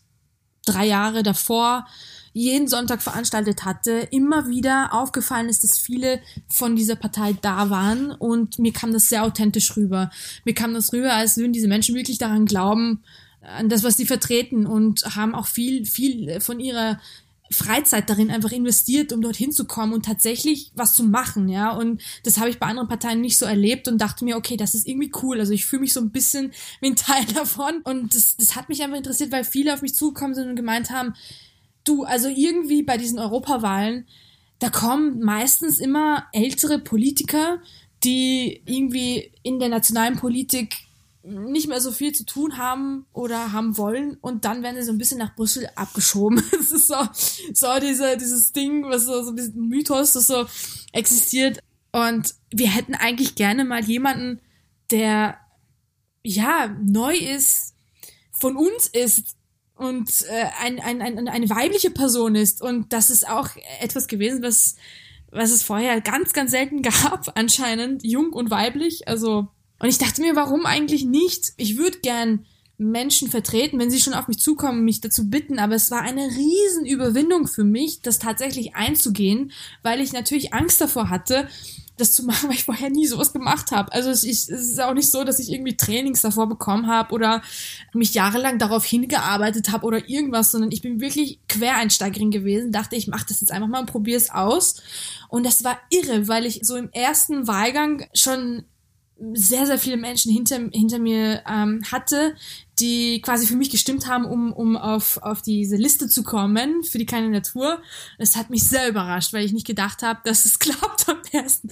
[0.64, 1.86] drei Jahre davor
[2.34, 8.10] jeden Sonntag veranstaltet hatte, immer wieder aufgefallen ist, dass viele von dieser Partei da waren
[8.10, 10.10] und mir kam das sehr authentisch rüber.
[10.44, 13.02] Mir kam das rüber, als würden diese Menschen wirklich daran glauben,
[13.40, 16.98] an das, was sie vertreten und haben auch viel, viel von ihrer
[17.50, 21.70] Freizeit darin einfach investiert, um dorthin zu kommen und tatsächlich was zu machen, ja.
[21.70, 24.74] Und das habe ich bei anderen Parteien nicht so erlebt und dachte mir, okay, das
[24.74, 25.38] ist irgendwie cool.
[25.38, 27.82] Also ich fühle mich so ein bisschen wie ein Teil davon.
[27.84, 30.90] Und das, das hat mich einfach interessiert, weil viele auf mich zugekommen sind und gemeint
[30.90, 31.14] haben,
[31.84, 34.06] du, also irgendwie bei diesen Europawahlen,
[34.58, 37.60] da kommen meistens immer ältere Politiker,
[38.02, 40.74] die irgendwie in der nationalen Politik
[41.22, 44.92] nicht mehr so viel zu tun haben oder haben wollen und dann werden sie so
[44.92, 46.42] ein bisschen nach Brüssel abgeschoben.
[46.52, 46.96] Das ist so,
[47.52, 50.46] so diese, dieses Ding, was so, so ein bisschen Mythos, das so
[50.92, 51.60] existiert.
[51.92, 54.40] Und wir hätten eigentlich gerne mal jemanden,
[54.90, 55.38] der
[56.22, 57.74] ja neu ist,
[58.32, 59.36] von uns ist
[59.76, 62.62] und äh, ein, ein, ein, eine weibliche Person ist.
[62.62, 63.48] Und das ist auch
[63.80, 64.76] etwas gewesen, was,
[65.30, 69.08] was es vorher ganz, ganz selten gab, anscheinend, jung und weiblich.
[69.08, 69.48] Also
[69.80, 71.52] Und ich dachte mir, warum eigentlich nicht?
[71.56, 72.46] Ich würde gern
[72.76, 75.58] Menschen vertreten, wenn sie schon auf mich zukommen, mich dazu bitten.
[75.58, 79.52] Aber es war eine Riesenüberwindung für mich, das tatsächlich einzugehen,
[79.82, 81.48] weil ich natürlich Angst davor hatte,
[81.96, 83.92] das zu machen, weil ich vorher nie sowas gemacht habe.
[83.92, 87.12] Also es, ich, es ist auch nicht so, dass ich irgendwie Trainings davor bekommen habe
[87.14, 87.42] oder
[87.92, 93.08] mich jahrelang darauf hingearbeitet habe oder irgendwas, sondern ich bin wirklich Quereinsteigerin gewesen, dachte, ich
[93.08, 94.82] mache das jetzt einfach mal und probiere es aus.
[95.28, 98.64] Und das war irre, weil ich so im ersten Wahlgang schon
[99.32, 102.34] sehr, sehr viele Menschen hinter, hinter mir ähm, hatte,
[102.78, 106.98] die quasi für mich gestimmt haben, um, um auf, auf diese Liste zu kommen für
[106.98, 107.80] die kleine Natur.
[108.18, 111.68] Das hat mich sehr überrascht, weil ich nicht gedacht habe, dass es klappt am ersten,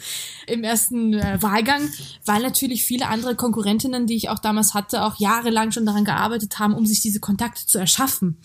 [0.46, 1.90] im ersten äh, Wahlgang,
[2.24, 6.58] weil natürlich viele andere Konkurrentinnen, die ich auch damals hatte, auch jahrelang schon daran gearbeitet
[6.58, 8.38] haben, um sich diese Kontakte zu erschaffen.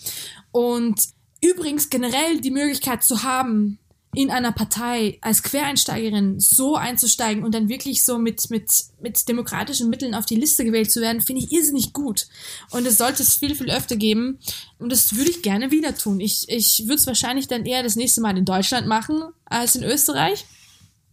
[0.52, 1.00] Und
[1.42, 3.80] übrigens generell die Möglichkeit zu haben,
[4.16, 9.90] in einer Partei als Quereinsteigerin so einzusteigen und dann wirklich so mit, mit, mit demokratischen
[9.90, 12.28] Mitteln auf die Liste gewählt zu werden, finde ich irrsinnig gut.
[12.72, 14.40] Und es sollte es viel, viel öfter geben.
[14.80, 16.20] Und das würde ich gerne wieder tun.
[16.20, 19.84] Ich, ich würde es wahrscheinlich dann eher das nächste Mal in Deutschland machen als in
[19.84, 20.46] Österreich.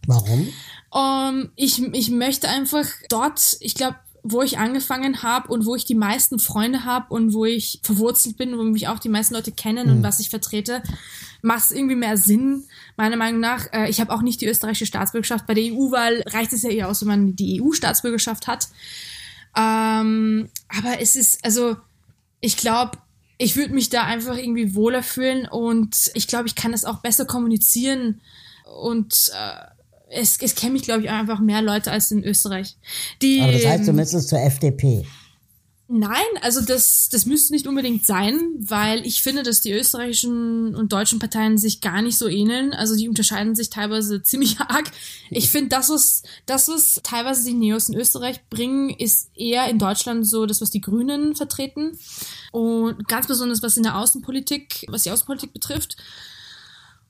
[0.07, 0.49] Warum?
[0.91, 5.85] Um, ich, ich möchte einfach dort, ich glaube, wo ich angefangen habe und wo ich
[5.85, 9.51] die meisten Freunde habe und wo ich verwurzelt bin, wo mich auch die meisten Leute
[9.51, 9.97] kennen mhm.
[9.97, 10.81] und was ich vertrete,
[11.43, 12.63] macht es irgendwie mehr Sinn,
[12.97, 13.71] meiner Meinung nach.
[13.71, 15.45] Äh, ich habe auch nicht die österreichische Staatsbürgerschaft.
[15.45, 18.67] Bei der EU-Wahl reicht es ja eher aus, wenn man die EU-Staatsbürgerschaft hat.
[19.55, 21.77] Ähm, aber es ist, also,
[22.41, 22.97] ich glaube,
[23.37, 27.01] ich würde mich da einfach irgendwie wohler fühlen und ich glaube, ich kann das auch
[27.01, 28.21] besser kommunizieren
[28.81, 29.74] und äh,
[30.09, 32.77] es, es kennen mich, glaube ich, einfach mehr Leute als in Österreich.
[33.21, 35.05] Die, Aber das heißt, du müsstest zur FDP.
[35.87, 40.91] Nein, also das, das müsste nicht unbedingt sein, weil ich finde, dass die österreichischen und
[40.91, 42.73] deutschen Parteien sich gar nicht so ähneln.
[42.73, 44.89] Also die unterscheiden sich teilweise ziemlich arg.
[45.29, 49.77] Ich finde, das, was, das, was teilweise die Neos in Österreich bringen, ist eher in
[49.77, 51.99] Deutschland so das, was die Grünen vertreten.
[52.51, 55.97] Und ganz besonders was in der Außenpolitik, was die Außenpolitik betrifft.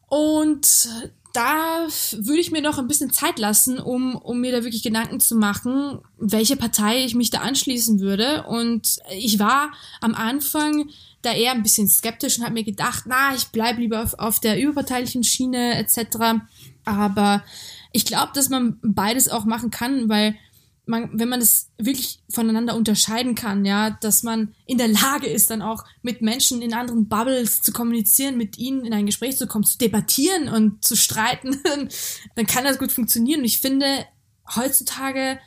[0.07, 0.89] Und
[1.35, 5.19] da würde ich mir noch ein bisschen Zeit lassen, um, um mir da wirklich Gedanken
[5.19, 8.43] zu machen, welche Partei ich mich da anschließen würde.
[8.43, 10.89] Und ich war am Anfang
[11.21, 14.39] da eher ein bisschen skeptisch und habe mir gedacht, na, ich bleibe lieber auf, auf
[14.39, 16.45] der überparteilichen Schiene etc.
[16.85, 17.43] Aber
[17.91, 20.35] ich glaube, dass man beides auch machen kann, weil
[20.85, 25.49] man, wenn man das wirklich voneinander unterscheiden kann, ja, dass man in der Lage ist,
[25.49, 29.47] dann auch mit Menschen in anderen Bubbles zu kommunizieren, mit ihnen in ein Gespräch zu
[29.47, 31.59] kommen, zu debattieren und zu streiten,
[32.35, 33.39] dann kann das gut funktionieren.
[33.39, 34.05] Und ich finde,
[34.55, 35.39] heutzutage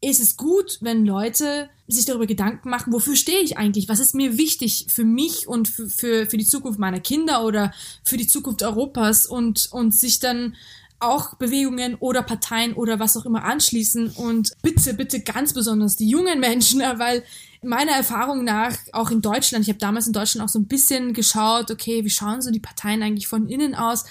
[0.00, 3.88] ist es gut, wenn Leute sich darüber Gedanken machen, wofür stehe ich eigentlich?
[3.88, 7.72] Was ist mir wichtig für mich und für, für, für die Zukunft meiner Kinder oder
[8.04, 10.54] für die Zukunft Europas und, und sich dann
[11.00, 16.08] auch Bewegungen oder Parteien oder was auch immer anschließen und bitte, bitte ganz besonders die
[16.08, 17.24] jungen Menschen, weil
[17.62, 21.12] meiner Erfahrung nach auch in Deutschland, ich habe damals in Deutschland auch so ein bisschen
[21.12, 24.04] geschaut, okay, wie schauen so die Parteien eigentlich von innen aus?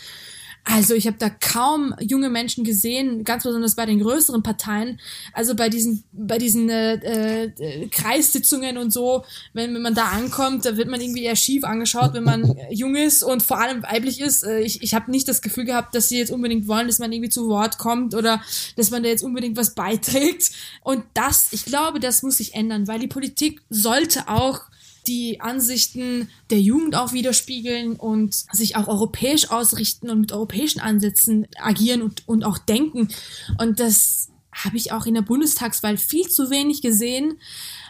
[0.70, 5.00] Also ich habe da kaum junge Menschen gesehen, ganz besonders bei den größeren Parteien.
[5.32, 10.66] Also bei diesen, bei diesen äh, äh, Kreissitzungen und so, wenn, wenn man da ankommt,
[10.66, 14.20] da wird man irgendwie eher schief angeschaut, wenn man jung ist und vor allem weiblich
[14.20, 14.44] ist.
[14.44, 17.14] Äh, ich ich habe nicht das Gefühl gehabt, dass sie jetzt unbedingt wollen, dass man
[17.14, 18.42] irgendwie zu Wort kommt oder
[18.76, 20.52] dass man da jetzt unbedingt was beiträgt.
[20.84, 24.64] Und das, ich glaube, das muss sich ändern, weil die Politik sollte auch
[25.08, 31.48] die Ansichten der Jugend auch widerspiegeln und sich auch europäisch ausrichten und mit europäischen Ansätzen
[31.62, 33.10] agieren und, und auch denken.
[33.58, 37.38] Und das habe ich auch in der Bundestagswahl viel zu wenig gesehen.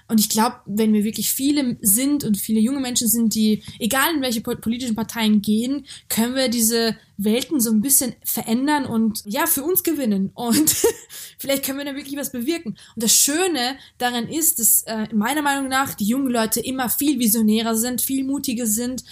[0.08, 4.16] Und ich glaube, wenn wir wirklich viele sind und viele junge Menschen sind, die, egal
[4.16, 9.46] in welche politischen Parteien gehen, können wir diese Welten so ein bisschen verändern und ja,
[9.48, 10.32] für uns gewinnen.
[10.34, 10.76] Und
[11.38, 12.78] vielleicht können wir da wirklich was bewirken.
[12.96, 17.20] Und das Schöne daran ist, dass äh, meiner Meinung nach die jungen Leute immer viel
[17.20, 19.04] visionärer sind, viel mutiger sind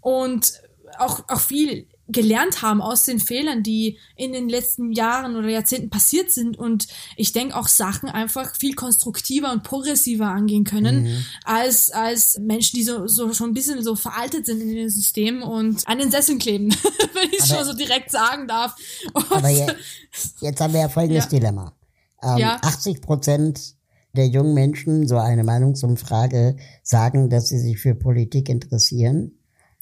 [0.00, 0.54] und
[0.98, 5.90] auch, auch viel gelernt haben aus den Fehlern, die in den letzten Jahren oder Jahrzehnten
[5.90, 11.24] passiert sind und ich denke auch Sachen einfach viel konstruktiver und progressiver angehen können mhm.
[11.44, 15.42] als als Menschen, die so, so schon ein bisschen so veraltet sind in den Systemen
[15.42, 16.70] und an den Sesseln kleben,
[17.14, 18.74] wenn ich schon so direkt sagen darf.
[19.12, 19.66] Und aber je,
[20.40, 21.30] jetzt haben wir ja folgendes ja.
[21.30, 21.76] Dilemma.
[22.22, 22.58] Ähm, ja.
[22.62, 23.76] 80 Prozent
[24.16, 29.37] der jungen Menschen, so eine Meinungsumfrage, sagen, dass sie sich für Politik interessieren.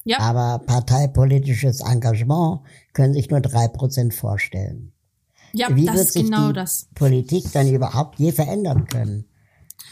[0.07, 0.19] Ja.
[0.19, 2.61] Aber parteipolitisches Engagement
[2.93, 4.93] können sich nur drei Prozent vorstellen.
[5.51, 6.87] Ja, Wie das wird sich genau die das.
[6.95, 9.25] Politik dann überhaupt je verändern können?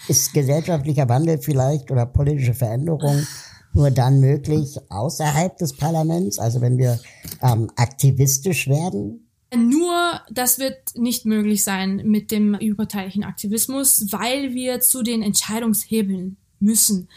[0.08, 3.28] Ist gesellschaftlicher Wandel vielleicht oder politische Veränderung
[3.74, 6.98] nur dann möglich außerhalb des Parlaments, also wenn wir
[7.42, 9.28] ähm, aktivistisch werden?
[9.54, 16.38] Nur das wird nicht möglich sein mit dem überparteilichen Aktivismus, weil wir zu den Entscheidungshebeln
[16.60, 17.10] müssen.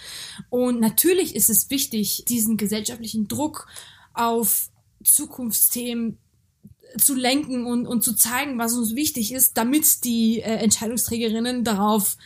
[0.50, 3.66] Und natürlich ist es wichtig, diesen gesellschaftlichen Druck
[4.14, 4.70] auf
[5.04, 6.18] Zukunftsthemen
[6.96, 12.16] zu lenken und, und zu zeigen, was uns wichtig ist, damit die äh, Entscheidungsträgerinnen darauf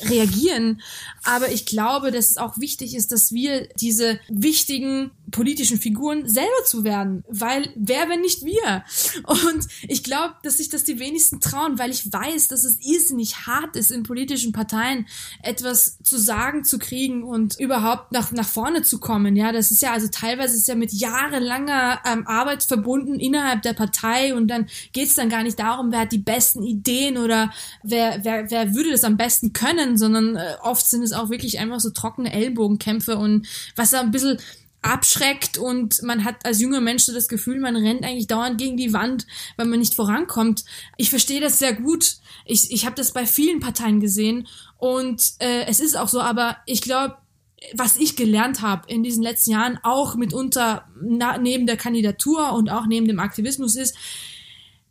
[0.00, 0.80] reagieren.
[1.24, 6.64] Aber ich glaube, dass es auch wichtig ist, dass wir diese wichtigen politischen Figuren selber
[6.64, 7.24] zu werden.
[7.28, 8.84] Weil wer, wenn nicht wir?
[9.26, 13.46] Und ich glaube, dass sich das die wenigsten trauen, weil ich weiß, dass es irrsinnig
[13.46, 15.06] hart ist, in politischen Parteien
[15.42, 19.36] etwas zu sagen zu kriegen und überhaupt nach, nach vorne zu kommen.
[19.36, 23.72] Ja, das ist ja, also teilweise ist ja mit jahrelanger ähm, Arbeit verbunden innerhalb der
[23.72, 27.52] Partei und dann geht es dann gar nicht darum, wer hat die besten Ideen oder
[27.82, 31.58] wer, wer, wer würde das am besten können, sondern äh, oft sind es auch wirklich
[31.58, 34.38] einfach so trockene Ellbogenkämpfe und was da ein bisschen
[34.82, 38.76] abschreckt und man hat als junger Mensch so das Gefühl, man rennt eigentlich dauernd gegen
[38.76, 39.26] die Wand,
[39.56, 40.64] weil man nicht vorankommt.
[40.96, 42.16] Ich verstehe das sehr gut.
[42.44, 46.56] Ich, ich habe das bei vielen Parteien gesehen und äh, es ist auch so, aber
[46.66, 47.16] ich glaube,
[47.74, 52.68] was ich gelernt habe in diesen letzten Jahren, auch mitunter na, neben der Kandidatur und
[52.68, 53.96] auch neben dem Aktivismus ist,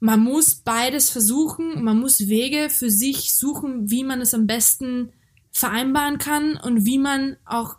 [0.01, 5.13] man muss beides versuchen, man muss Wege für sich suchen, wie man es am besten
[5.51, 7.75] vereinbaren kann und wie man auch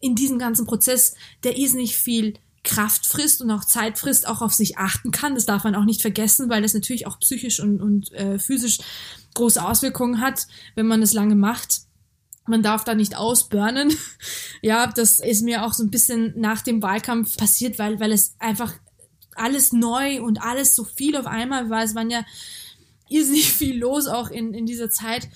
[0.00, 2.34] in diesem ganzen Prozess, der irrsinnig viel
[2.64, 5.34] Kraft frisst und auch Zeit frisst, auch auf sich achten kann.
[5.34, 8.78] Das darf man auch nicht vergessen, weil das natürlich auch psychisch und, und äh, physisch
[9.34, 10.46] große Auswirkungen hat,
[10.76, 11.82] wenn man das lange macht.
[12.46, 13.94] Man darf da nicht ausburnen.
[14.62, 18.34] ja, das ist mir auch so ein bisschen nach dem Wahlkampf passiert, weil, weil es
[18.38, 18.72] einfach
[19.36, 21.82] alles neu und alles so viel auf einmal war.
[21.82, 22.24] Es waren ja
[23.08, 25.28] irrsinnig viel los auch in, in dieser Zeit.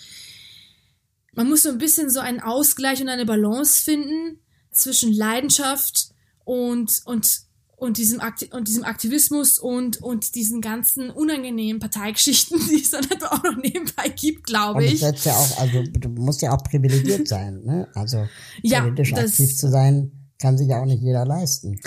[1.32, 4.38] Man muss so ein bisschen so einen Ausgleich und eine Balance finden
[4.70, 6.10] zwischen Leidenschaft
[6.44, 7.40] und, und,
[7.76, 13.04] und, diesem, Akti und diesem Aktivismus und, und diesen ganzen unangenehmen Parteigeschichten, die es dann
[13.22, 15.02] auch noch nebenbei gibt, glaube ich.
[15.02, 17.88] Und ja auch, also du musst ja auch privilegiert sein, ne?
[17.94, 18.28] Also
[18.62, 21.80] ja, politisch aktiv zu sein kann sich ja auch nicht jeder leisten.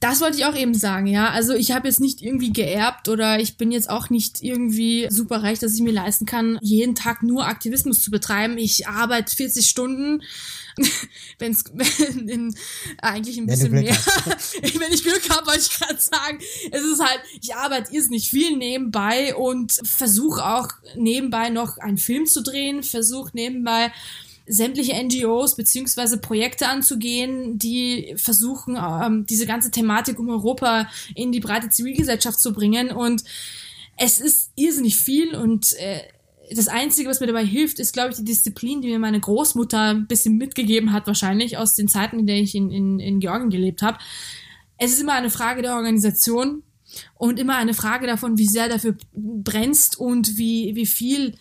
[0.00, 1.30] Das wollte ich auch eben sagen, ja.
[1.30, 5.42] Also ich habe jetzt nicht irgendwie geerbt oder ich bin jetzt auch nicht irgendwie super
[5.42, 8.58] reich, dass ich mir leisten kann, jeden Tag nur Aktivismus zu betreiben.
[8.58, 10.22] Ich arbeite 40 Stunden,
[11.38, 11.64] wenn es
[13.00, 13.96] eigentlich ein bisschen mehr.
[14.62, 16.38] wenn ich Glück habe, wollte ich gerade sagen.
[16.70, 21.98] Es ist halt, ich arbeite ist nicht viel nebenbei und versuche auch nebenbei noch einen
[21.98, 23.92] Film zu drehen, versuche nebenbei
[24.48, 31.40] sämtliche NGOs beziehungsweise Projekte anzugehen, die versuchen, ähm, diese ganze Thematik um Europa in die
[31.40, 32.90] breite Zivilgesellschaft zu bringen.
[32.90, 33.24] Und
[33.96, 36.00] es ist irrsinnig viel und äh,
[36.54, 39.90] das Einzige, was mir dabei hilft, ist, glaube ich, die Disziplin, die mir meine Großmutter
[39.90, 43.50] ein bisschen mitgegeben hat, wahrscheinlich aus den Zeiten, in denen ich in, in, in Georgien
[43.50, 43.98] gelebt habe.
[44.78, 46.62] Es ist immer eine Frage der Organisation
[47.16, 51.34] und immer eine Frage davon, wie sehr dafür brennst und wie, wie viel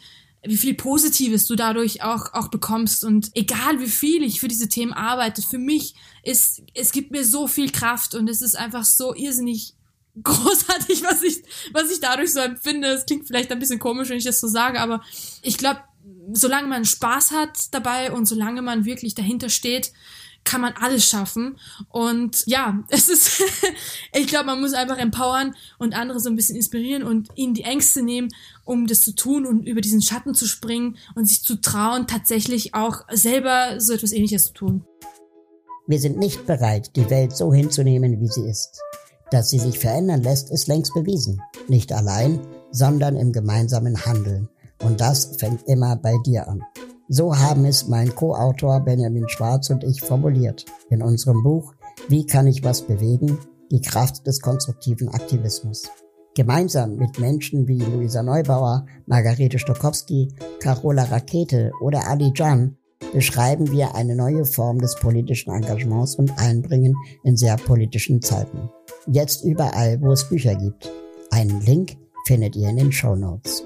[0.48, 3.04] wie viel Positives du dadurch auch, auch bekommst.
[3.04, 7.26] Und egal wie viel ich für diese Themen arbeite, für mich ist, es gibt mir
[7.26, 9.74] so viel Kraft und es ist einfach so irrsinnig
[10.24, 11.44] großartig, was ich,
[11.74, 12.88] was ich dadurch so empfinde.
[12.88, 15.04] Es klingt vielleicht ein bisschen komisch, wenn ich das so sage, aber
[15.42, 15.82] ich glaube,
[16.34, 19.92] solange man Spaß hat dabei und solange man wirklich dahinter steht,
[20.48, 21.58] kann man alles schaffen.
[21.90, 23.44] Und ja, es ist,
[24.14, 27.64] ich glaube, man muss einfach empowern und andere so ein bisschen inspirieren und ihnen die
[27.64, 28.30] Ängste nehmen,
[28.64, 32.74] um das zu tun und über diesen Schatten zu springen und sich zu trauen, tatsächlich
[32.74, 34.86] auch selber so etwas ähnliches zu tun.
[35.86, 38.82] Wir sind nicht bereit, die Welt so hinzunehmen, wie sie ist.
[39.32, 41.42] Dass sie sich verändern lässt, ist längst bewiesen.
[41.68, 42.40] Nicht allein,
[42.72, 44.50] sondern im gemeinsamen Handeln.
[44.82, 46.62] Und das fängt immer bei dir an.
[47.10, 51.74] So haben es mein Co-Autor Benjamin Schwarz und ich formuliert in unserem Buch
[52.10, 53.38] Wie kann ich was bewegen?
[53.72, 55.90] Die Kraft des konstruktiven Aktivismus.
[56.36, 62.76] Gemeinsam mit Menschen wie Luisa Neubauer, Margarete Stokowski, Carola Rakete oder Ali Jan
[63.14, 68.70] beschreiben wir eine neue Form des politischen Engagements und Einbringen in sehr politischen Zeiten.
[69.10, 70.92] Jetzt überall, wo es Bücher gibt.
[71.32, 71.96] Einen Link
[72.26, 73.57] findet ihr in den Show Notes.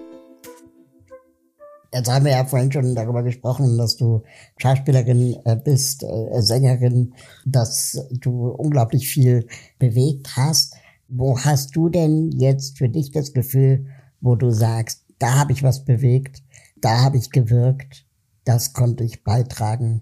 [1.93, 4.23] Jetzt haben wir ja vorhin schon darüber gesprochen, dass du
[4.57, 7.13] Schauspielerin äh, bist, äh, Sängerin,
[7.45, 10.75] dass du unglaublich viel bewegt hast.
[11.09, 13.87] Wo hast du denn jetzt für dich das Gefühl,
[14.21, 16.41] wo du sagst, da habe ich was bewegt,
[16.77, 18.05] da habe ich gewirkt,
[18.45, 20.01] das konnte ich beitragen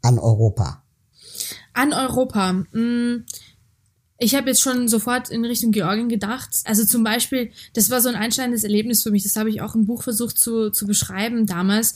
[0.00, 0.82] an Europa?
[1.74, 2.52] An Europa.
[2.52, 3.24] Mh mm,
[4.18, 6.48] ich habe jetzt schon sofort in Richtung Georgien gedacht.
[6.64, 9.24] Also zum Beispiel, das war so ein einschneidendes Erlebnis für mich.
[9.24, 11.94] Das habe ich auch im Buch versucht zu, zu beschreiben damals.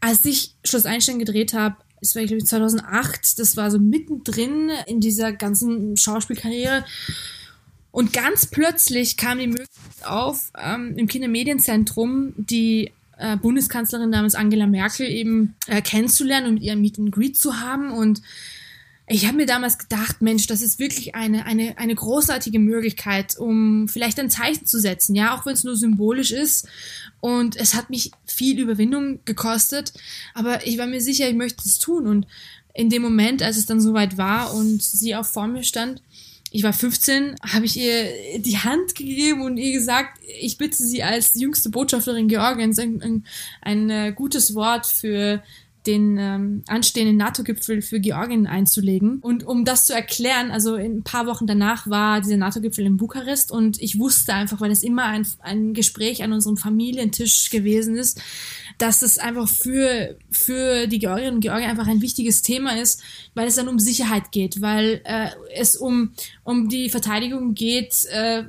[0.00, 4.70] Als ich Schloss Einstein gedreht habe, es war, glaube ich, 2008, das war so mittendrin
[4.86, 6.84] in dieser ganzen Schauspielkarriere.
[7.90, 14.66] Und ganz plötzlich kam die Möglichkeit auf, ähm, im Kindermedienzentrum die äh, Bundeskanzlerin namens Angela
[14.66, 17.90] Merkel eben äh, kennenzulernen und ihr Meet and Greet zu haben.
[17.90, 18.22] Und
[19.12, 23.88] ich habe mir damals gedacht, Mensch, das ist wirklich eine, eine, eine großartige Möglichkeit, um
[23.88, 26.68] vielleicht ein Zeichen zu setzen, ja, auch wenn es nur symbolisch ist.
[27.18, 29.92] Und es hat mich viel Überwindung gekostet,
[30.32, 32.06] aber ich war mir sicher, ich möchte es tun.
[32.06, 32.28] Und
[32.72, 36.00] in dem Moment, als es dann soweit war und sie auch vor mir stand,
[36.52, 41.02] ich war 15, habe ich ihr die Hand gegeben und ihr gesagt, ich bitte sie
[41.02, 43.26] als jüngste Botschafterin Georgiens ein, ein,
[43.60, 45.42] ein äh, gutes Wort für
[45.86, 49.18] den ähm, anstehenden NATO-Gipfel für Georgien einzulegen.
[49.20, 53.50] Und um das zu erklären, also ein paar Wochen danach war dieser NATO-Gipfel in Bukarest
[53.50, 58.20] und ich wusste einfach, weil es immer ein, ein Gespräch an unserem Familientisch gewesen ist,
[58.78, 63.02] dass es einfach für, für die Georgierinnen und Georgier einfach ein wichtiges Thema ist,
[63.34, 66.12] weil es dann um Sicherheit geht, weil äh, es um,
[66.44, 68.44] um die Verteidigung geht, äh,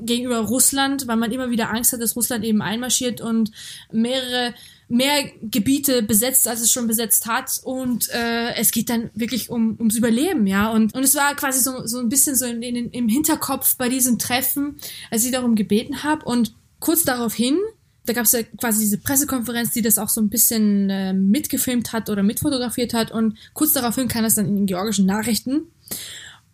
[0.00, 3.50] gegenüber Russland, weil man immer wieder Angst hat, dass Russland eben einmarschiert und
[3.92, 4.54] mehrere
[4.88, 7.60] mehr Gebiete besetzt, als es schon besetzt hat.
[7.62, 10.70] Und äh, es geht dann wirklich um, ums Überleben, ja.
[10.70, 13.88] Und, und es war quasi so, so ein bisschen so in, in, im Hinterkopf bei
[13.88, 14.78] diesem Treffen,
[15.10, 16.24] als ich darum gebeten habe.
[16.24, 17.58] Und kurz daraufhin,
[18.06, 21.92] da gab es ja quasi diese Pressekonferenz, die das auch so ein bisschen äh, mitgefilmt
[21.92, 23.10] hat oder mitfotografiert hat.
[23.10, 25.62] Und kurz daraufhin kam das dann in den georgischen Nachrichten.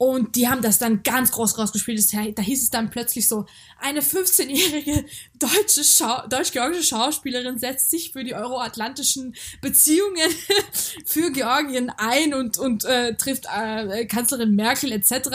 [0.03, 2.01] Und die haben das dann ganz groß rausgespielt.
[2.35, 3.45] Da hieß es dann plötzlich so,
[3.79, 5.05] eine 15-jährige
[5.41, 10.31] deutsche Schau deutsch-georgische Schauspielerin setzt sich für die euroatlantischen Beziehungen
[11.05, 15.31] für Georgien ein und, und äh, trifft äh, Kanzlerin Merkel etc.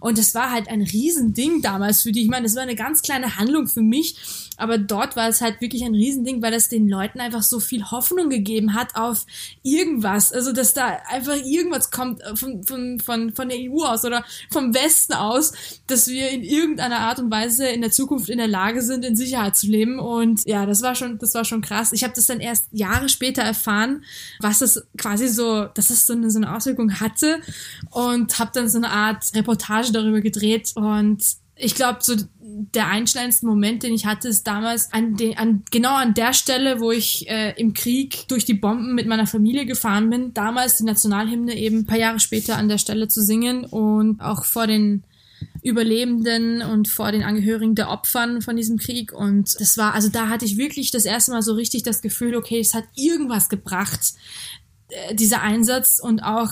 [0.00, 2.22] Und das war halt ein Riesending damals für die.
[2.22, 4.16] Ich meine, das war eine ganz kleine Handlung für mich
[4.58, 7.90] aber dort war es halt wirklich ein Riesending, weil es den Leuten einfach so viel
[7.90, 9.24] Hoffnung gegeben hat auf
[9.62, 10.32] irgendwas.
[10.32, 14.24] Also, dass da einfach irgendwas kommt äh, von, von, von, von der EU aus oder
[14.50, 15.52] vom Westen aus,
[15.86, 19.16] dass wir in irgendeiner Art und Weise in der Zukunft in der Lage sind, in
[19.16, 19.98] Sicherheit zu leben.
[19.98, 21.92] Und ja, das war schon, das war schon krass.
[21.92, 24.04] Ich habe das dann erst Jahre später erfahren,
[24.40, 27.40] was das quasi so, dass das so eine, so eine Auswirkung hatte
[27.90, 31.22] und habe dann so eine Art Reportage darüber gedreht und
[31.58, 35.94] ich glaube, so der einschneidendste Moment, den ich hatte, ist damals an, den, an genau
[35.94, 40.08] an der Stelle, wo ich äh, im Krieg durch die Bomben mit meiner Familie gefahren
[40.08, 40.34] bin.
[40.34, 44.44] Damals die Nationalhymne eben ein paar Jahre später an der Stelle zu singen und auch
[44.44, 45.04] vor den
[45.62, 49.12] Überlebenden und vor den Angehörigen der Opfern von diesem Krieg.
[49.12, 52.36] Und das war, also da hatte ich wirklich das erste Mal so richtig das Gefühl,
[52.36, 54.14] okay, es hat irgendwas gebracht,
[54.88, 56.50] äh, dieser Einsatz und auch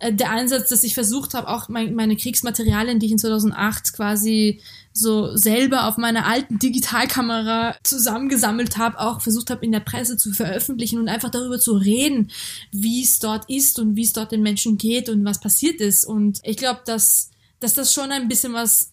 [0.00, 3.92] äh, der Einsatz, dass ich versucht habe, auch mein, meine Kriegsmaterialien, die ich in 2008
[3.94, 4.60] quasi
[4.92, 10.32] so selber auf meiner alten Digitalkamera zusammengesammelt habe, auch versucht habe in der Presse zu
[10.32, 12.30] veröffentlichen und einfach darüber zu reden,
[12.72, 16.04] wie es dort ist und wie es dort den Menschen geht und was passiert ist.
[16.04, 18.92] Und ich glaube, dass, dass das schon ein bisschen was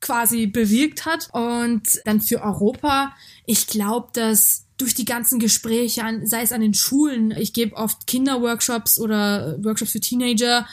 [0.00, 1.28] quasi bewirkt hat.
[1.32, 3.12] Und dann für Europa,
[3.46, 7.76] ich glaube, dass durch die ganzen Gespräche, an, sei es an den Schulen, ich gebe
[7.76, 10.66] oft Kinderworkshops oder Workshops für Teenager,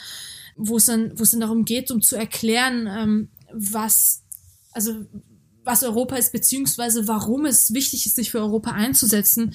[0.56, 4.22] wo es dann, wo es dann darum geht, um zu erklären, ähm, was,
[4.72, 5.06] also
[5.64, 9.54] was Europa ist, beziehungsweise warum es wichtig ist, sich für Europa einzusetzen.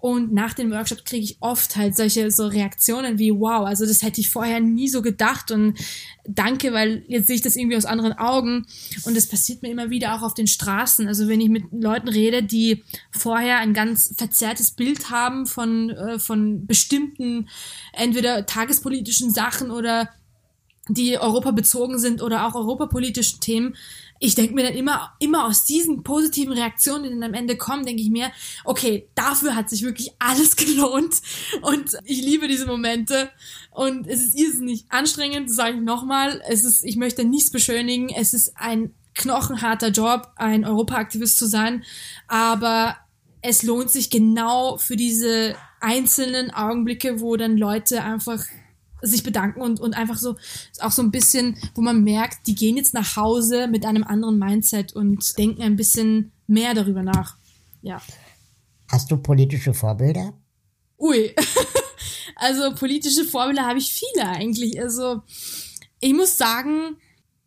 [0.00, 4.02] Und nach dem Workshop kriege ich oft halt solche so Reaktionen wie, wow, also das
[4.02, 5.76] hätte ich vorher nie so gedacht und
[6.24, 8.64] danke, weil jetzt sehe ich das irgendwie aus anderen Augen.
[9.04, 11.08] Und das passiert mir immer wieder auch auf den Straßen.
[11.08, 16.20] Also wenn ich mit Leuten rede, die vorher ein ganz verzerrtes Bild haben von, äh,
[16.20, 17.48] von bestimmten,
[17.92, 20.10] entweder tagespolitischen Sachen oder
[20.88, 23.76] die Europa bezogen sind oder auch europapolitischen Themen,
[24.18, 27.86] ich denke mir dann immer, immer aus diesen positiven Reaktionen, die dann am Ende kommen,
[27.86, 28.30] denke ich mir,
[28.64, 31.20] okay, dafür hat sich wirklich alles gelohnt.
[31.62, 33.30] Und ich liebe diese Momente.
[33.70, 38.34] Und es ist irrsinnig anstrengend, sage ich nochmal, es ist, ich möchte nichts beschönigen, es
[38.34, 41.84] ist ein knochenharter Job, ein Europaaktivist zu sein,
[42.26, 42.96] aber
[43.42, 48.44] es lohnt sich genau für diese einzelnen Augenblicke, wo dann Leute einfach
[49.02, 50.36] sich bedanken und, und einfach so,
[50.80, 54.38] auch so ein bisschen, wo man merkt, die gehen jetzt nach Hause mit einem anderen
[54.38, 57.36] Mindset und denken ein bisschen mehr darüber nach.
[57.82, 58.00] Ja.
[58.90, 60.32] Hast du politische Vorbilder?
[60.98, 61.34] Ui.
[62.36, 64.80] also politische Vorbilder habe ich viele eigentlich.
[64.80, 65.22] Also
[66.00, 66.96] ich muss sagen,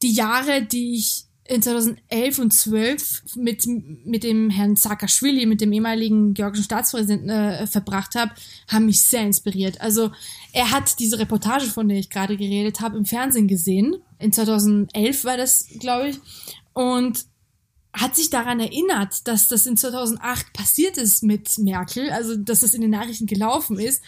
[0.02, 3.68] die Jahre, die ich in 2011 und 12 mit,
[4.06, 8.32] mit dem Herrn Saakashvili, mit dem ehemaligen georgischen Staatspräsidenten, äh, verbracht habe,
[8.70, 9.82] haben mich sehr inspiriert.
[9.82, 10.12] Also
[10.54, 13.98] er hat diese Reportage, von der ich gerade geredet habe, im Fernsehen gesehen.
[14.18, 16.20] In 2011 war das, glaube ich.
[16.72, 17.26] Und
[17.92, 22.74] hat sich daran erinnert, dass das in 2008 passiert ist mit Merkel, also dass das
[22.74, 24.02] in den Nachrichten gelaufen ist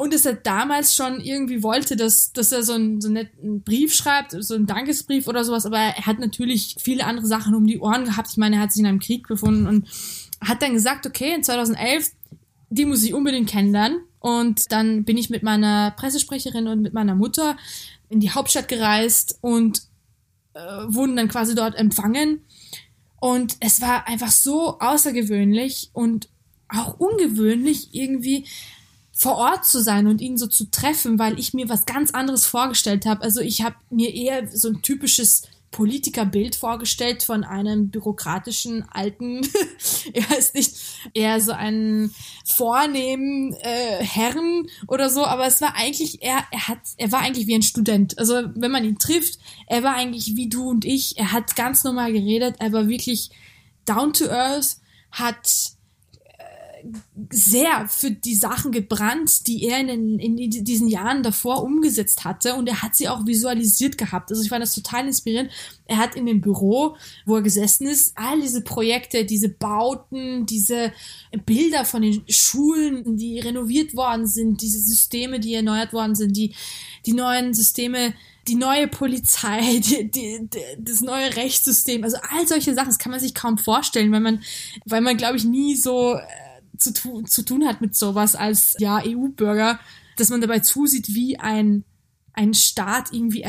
[0.00, 3.62] und dass er damals schon irgendwie wollte, dass, dass er so einen, so einen netten
[3.62, 7.66] Brief schreibt, so einen Dankesbrief oder sowas, aber er hat natürlich viele andere Sachen um
[7.66, 8.28] die Ohren gehabt.
[8.30, 9.86] Ich meine, er hat sich in einem Krieg befunden und
[10.40, 12.12] hat dann gesagt, okay, in 2011,
[12.70, 14.00] die muss ich unbedingt kennenlernen.
[14.20, 17.58] Und dann bin ich mit meiner Pressesprecherin und mit meiner Mutter
[18.08, 19.82] in die Hauptstadt gereist und
[20.54, 22.40] äh, wurden dann quasi dort empfangen.
[23.20, 26.30] Und es war einfach so außergewöhnlich und
[26.70, 28.46] auch ungewöhnlich, irgendwie
[29.20, 32.46] vor Ort zu sein und ihn so zu treffen, weil ich mir was ganz anderes
[32.46, 33.20] vorgestellt habe.
[33.20, 35.42] Also ich habe mir eher so ein typisches
[35.72, 39.42] Politikerbild vorgestellt von einem bürokratischen alten,
[40.14, 40.74] er ist nicht
[41.12, 42.14] eher so einen
[42.46, 47.46] vornehmen äh, Herren oder so, aber es war eigentlich er er hat er war eigentlich
[47.46, 48.18] wie ein Student.
[48.18, 51.18] Also wenn man ihn trifft, er war eigentlich wie du und ich.
[51.18, 53.28] Er hat ganz normal geredet, er war wirklich
[53.84, 54.78] down to earth,
[55.12, 55.76] hat
[57.30, 62.54] sehr für die Sachen gebrannt, die er in, den, in diesen Jahren davor umgesetzt hatte
[62.54, 64.30] und er hat sie auch visualisiert gehabt.
[64.30, 65.50] Also ich fand das total inspirierend.
[65.86, 70.92] Er hat in dem Büro, wo er gesessen ist, all diese Projekte, diese Bauten, diese
[71.46, 76.54] Bilder von den Schulen, die renoviert worden sind, diese Systeme, die erneuert worden sind, die,
[77.06, 78.14] die neuen Systeme,
[78.48, 83.12] die neue Polizei, die, die, die, das neue Rechtssystem, also all solche Sachen, das kann
[83.12, 84.42] man sich kaum vorstellen, weil man,
[84.84, 86.20] weil man, glaube ich, nie so äh,
[86.80, 89.78] zu, tu zu tun hat mit sowas als ja EU-Bürger,
[90.16, 91.84] dass man dabei zusieht, wie ein,
[92.32, 93.44] ein Staat irgendwie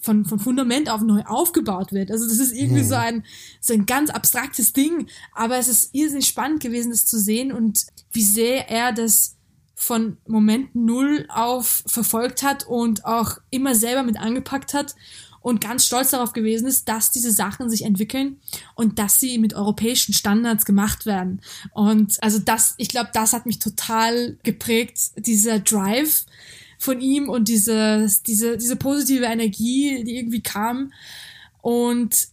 [0.00, 2.10] von, von Fundament auf neu aufgebaut wird.
[2.10, 2.88] Also das ist irgendwie hm.
[2.88, 3.24] so ein,
[3.60, 7.86] so ein ganz abstraktes Ding, aber es ist irrsinnig spannend gewesen, das zu sehen und
[8.12, 9.36] wie sehr er das
[9.74, 14.94] von Moment Null auf verfolgt hat und auch immer selber mit angepackt hat
[15.40, 18.40] und ganz stolz darauf gewesen ist, dass diese Sachen sich entwickeln
[18.74, 21.40] und dass sie mit europäischen Standards gemacht werden.
[21.72, 26.26] Und also das, ich glaube, das hat mich total geprägt, dieser Drive
[26.78, 30.92] von ihm und diese, diese, diese positive Energie, die irgendwie kam.
[31.62, 32.28] Und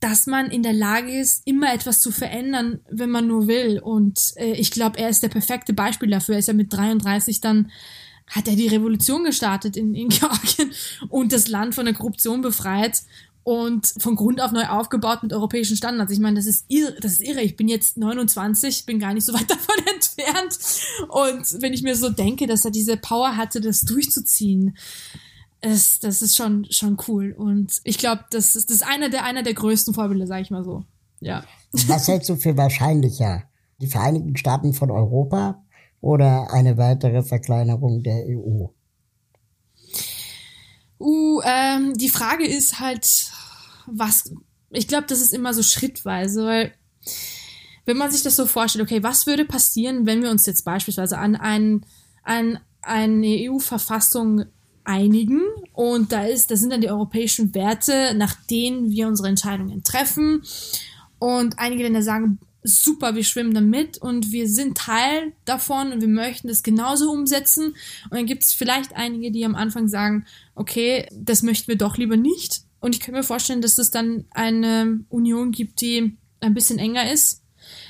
[0.00, 3.78] dass man in der Lage ist, immer etwas zu verändern, wenn man nur will.
[3.78, 6.36] Und äh, ich glaube, er ist der perfekte Beispiel dafür.
[6.36, 7.70] Er ist ja mit 33 dann
[8.30, 10.72] hat er die Revolution gestartet in, in Georgien
[11.08, 13.02] und das Land von der Korruption befreit
[13.42, 16.12] und von Grund auf neu aufgebaut mit europäischen Standards.
[16.12, 17.40] Ich meine, das ist irre, das ist irre.
[17.40, 20.58] Ich bin jetzt 29, bin gar nicht so weit davon entfernt.
[21.08, 24.76] Und wenn ich mir so denke, dass er diese Power hatte, das durchzuziehen,
[25.62, 27.34] ist, das ist schon, schon cool.
[27.36, 30.50] Und ich glaube, das ist, das ist einer der, einer der größten Vorbilder, sage ich
[30.50, 30.84] mal so.
[31.20, 31.44] Ja.
[31.72, 33.44] Was hältst du für wahrscheinlicher?
[33.80, 35.62] Die Vereinigten Staaten von Europa
[36.00, 38.68] oder eine weitere Verkleinerung der EU?
[40.98, 43.30] Uh, ähm, die Frage ist halt,
[43.86, 44.32] was,
[44.70, 46.74] ich glaube, das ist immer so schrittweise, weil
[47.86, 51.18] wenn man sich das so vorstellt, okay, was würde passieren, wenn wir uns jetzt beispielsweise
[51.18, 51.86] an, ein,
[52.22, 54.44] an eine EU-Verfassung
[54.84, 55.42] einigen
[55.72, 60.42] und da ist, da sind dann die europäischen Werte, nach denen wir unsere Entscheidungen treffen
[61.18, 66.08] und einige Länder sagen, super, wir schwimmen damit und wir sind Teil davon und wir
[66.08, 67.74] möchten das genauso umsetzen.
[68.04, 71.96] Und dann gibt es vielleicht einige, die am Anfang sagen, okay, das möchten wir doch
[71.96, 72.62] lieber nicht.
[72.80, 77.10] Und ich kann mir vorstellen, dass es dann eine Union gibt, die ein bisschen enger
[77.10, 77.42] ist.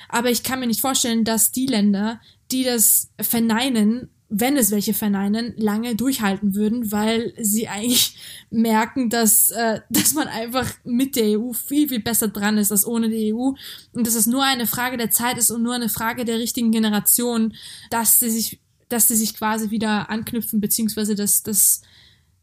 [0.09, 4.95] Aber ich kann mir nicht vorstellen, dass die Länder, die das verneinen, wenn es welche
[4.95, 8.16] verneinen, lange durchhalten würden, weil sie eigentlich
[8.51, 12.87] merken, dass, äh, dass man einfach mit der EU viel, viel besser dran ist als
[12.87, 13.53] ohne die EU
[13.93, 16.70] und dass es nur eine Frage der Zeit ist und nur eine Frage der richtigen
[16.70, 17.55] Generation,
[17.91, 21.83] dass sie sich, dass sie sich quasi wieder anknüpfen, beziehungsweise dass, dass,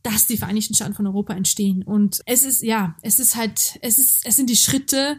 [0.04, 1.84] dass die Vereinigten Staaten von Europa entstehen.
[1.84, 5.18] Und es ist, ja, es ist halt, es ist, es sind die Schritte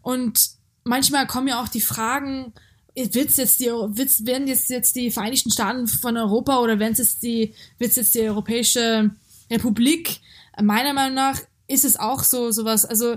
[0.00, 0.50] und
[0.82, 2.54] manchmal kommen ja auch die Fragen,
[2.96, 6.98] wird's jetzt die, wird's, werden jetzt, jetzt die Vereinigten Staaten von Europa oder werden es
[6.98, 9.10] jetzt die, wird's jetzt die Europäische
[9.50, 10.20] Republik?
[10.60, 13.16] Meiner Meinung nach ist es auch so, sowas, also,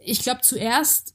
[0.00, 1.14] ich glaube, zuerst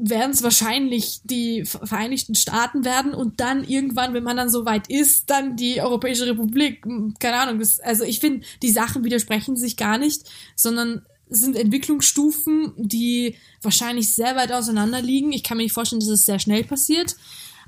[0.00, 4.88] werden es wahrscheinlich die Vereinigten Staaten werden und dann irgendwann, wenn man dann so weit
[4.88, 6.82] ist, dann die Europäische Republik.
[7.18, 7.58] Keine Ahnung.
[7.58, 14.12] Das, also ich finde, die Sachen widersprechen sich gar nicht, sondern sind Entwicklungsstufen, die wahrscheinlich
[14.12, 15.32] sehr weit auseinander liegen.
[15.32, 17.16] Ich kann mir nicht vorstellen, dass es sehr schnell passiert.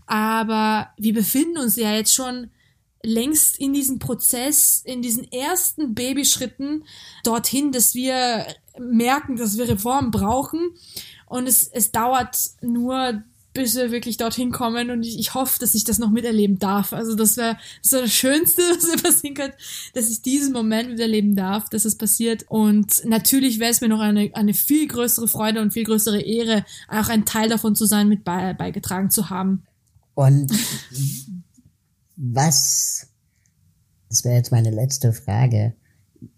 [0.07, 2.51] Aber wir befinden uns ja jetzt schon
[3.03, 6.85] längst in diesem Prozess, in diesen ersten Babyschritten
[7.25, 8.47] dorthin, dass wir
[8.79, 10.75] merken, dass wir Reformen brauchen.
[11.27, 13.23] Und es, es dauert nur
[13.55, 16.93] bis wir wirklich dorthin kommen und ich, ich hoffe, dass ich das noch miterleben darf.
[16.93, 19.57] Also das wäre das, wär das Schönste, was mir passieren könnte,
[19.95, 22.45] dass ich diesen Moment miterleben darf, dass es passiert.
[22.49, 26.65] Und natürlich wäre es mir noch eine, eine viel größere Freude und viel größere Ehre,
[26.89, 29.65] auch ein Teil davon zu sein, mit bei, beigetragen zu haben.
[30.15, 30.53] Und
[32.17, 33.09] was
[34.09, 35.75] Das wäre jetzt meine letzte Frage.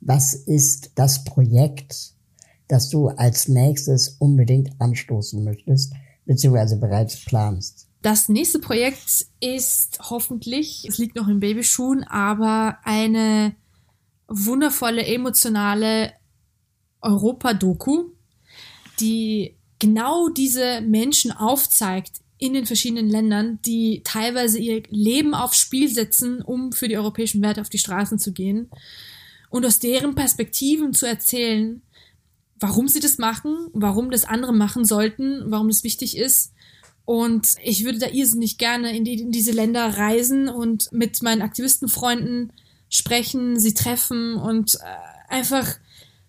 [0.01, 2.15] Was ist das Projekt,
[2.69, 5.93] das du als nächstes unbedingt anstoßen möchtest,
[6.27, 7.89] beziehungsweise bereits planst?
[8.03, 13.55] Das nächste Projekt ist hoffentlich, es liegt noch in Babyschuhen, aber eine
[14.29, 16.13] wundervolle, emotionale
[17.01, 18.11] Europa-Doku,
[19.01, 25.89] die genau diese Menschen aufzeigt in den verschiedenen Ländern, die teilweise ihr Leben aufs Spiel
[25.89, 28.71] setzen, um für die europäischen Werte auf die Straßen zu gehen
[29.51, 31.81] und aus deren Perspektiven zu erzählen,
[32.65, 36.55] warum sie das machen, warum das andere machen sollten, warum das wichtig ist.
[37.05, 41.43] Und ich würde da irrsinnig gerne in, die, in diese Länder reisen und mit meinen
[41.43, 42.55] Aktivistenfreunden
[42.89, 44.79] sprechen, sie treffen und äh,
[45.29, 45.75] einfach,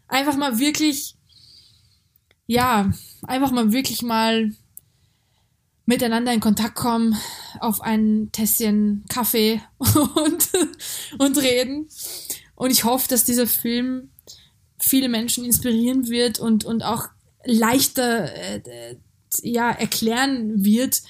[0.09, 1.15] einfach mal wirklich,
[2.47, 2.91] ja,
[3.23, 4.51] einfach mal wirklich mal
[5.85, 7.15] miteinander in Kontakt kommen,
[7.61, 10.49] auf ein Tässchen Kaffee und,
[11.17, 11.87] und reden.
[12.55, 14.09] Und ich hoffe, dass dieser Film
[14.77, 17.07] viele Menschen inspirieren wird und, und auch
[17.43, 18.95] leichter äh,
[19.41, 21.01] ja, erklären wird,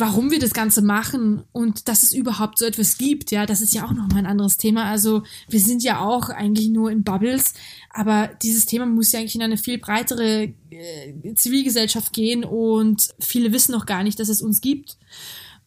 [0.00, 3.74] warum wir das Ganze machen und dass es überhaupt so etwas gibt, ja, das ist
[3.74, 4.84] ja auch nochmal ein anderes Thema.
[4.84, 7.52] Also wir sind ja auch eigentlich nur in Bubbles,
[7.90, 13.52] aber dieses Thema muss ja eigentlich in eine viel breitere äh, Zivilgesellschaft gehen und viele
[13.52, 14.96] wissen noch gar nicht, dass es uns gibt.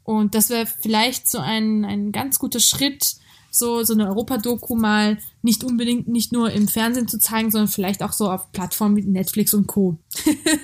[0.03, 3.15] Und das wäre vielleicht so ein, ein ganz guter Schritt,
[3.56, 8.02] so, so eine Europa-Doku mal nicht unbedingt nicht nur im Fernsehen zu zeigen, sondern vielleicht
[8.02, 9.98] auch so auf Plattformen wie Netflix und Co.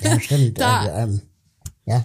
[0.02, 0.60] Ja, stimmt.
[0.60, 1.22] da, ähm,
[1.86, 2.04] ja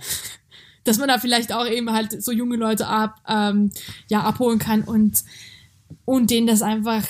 [0.84, 3.70] dass man da vielleicht auch eben halt so junge Leute ab, ähm,
[4.08, 5.24] ja, abholen kann und,
[6.04, 7.06] und denen das einfach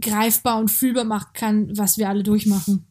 [0.00, 2.86] greifbar und fühlbar machen kann, was wir alle durchmachen.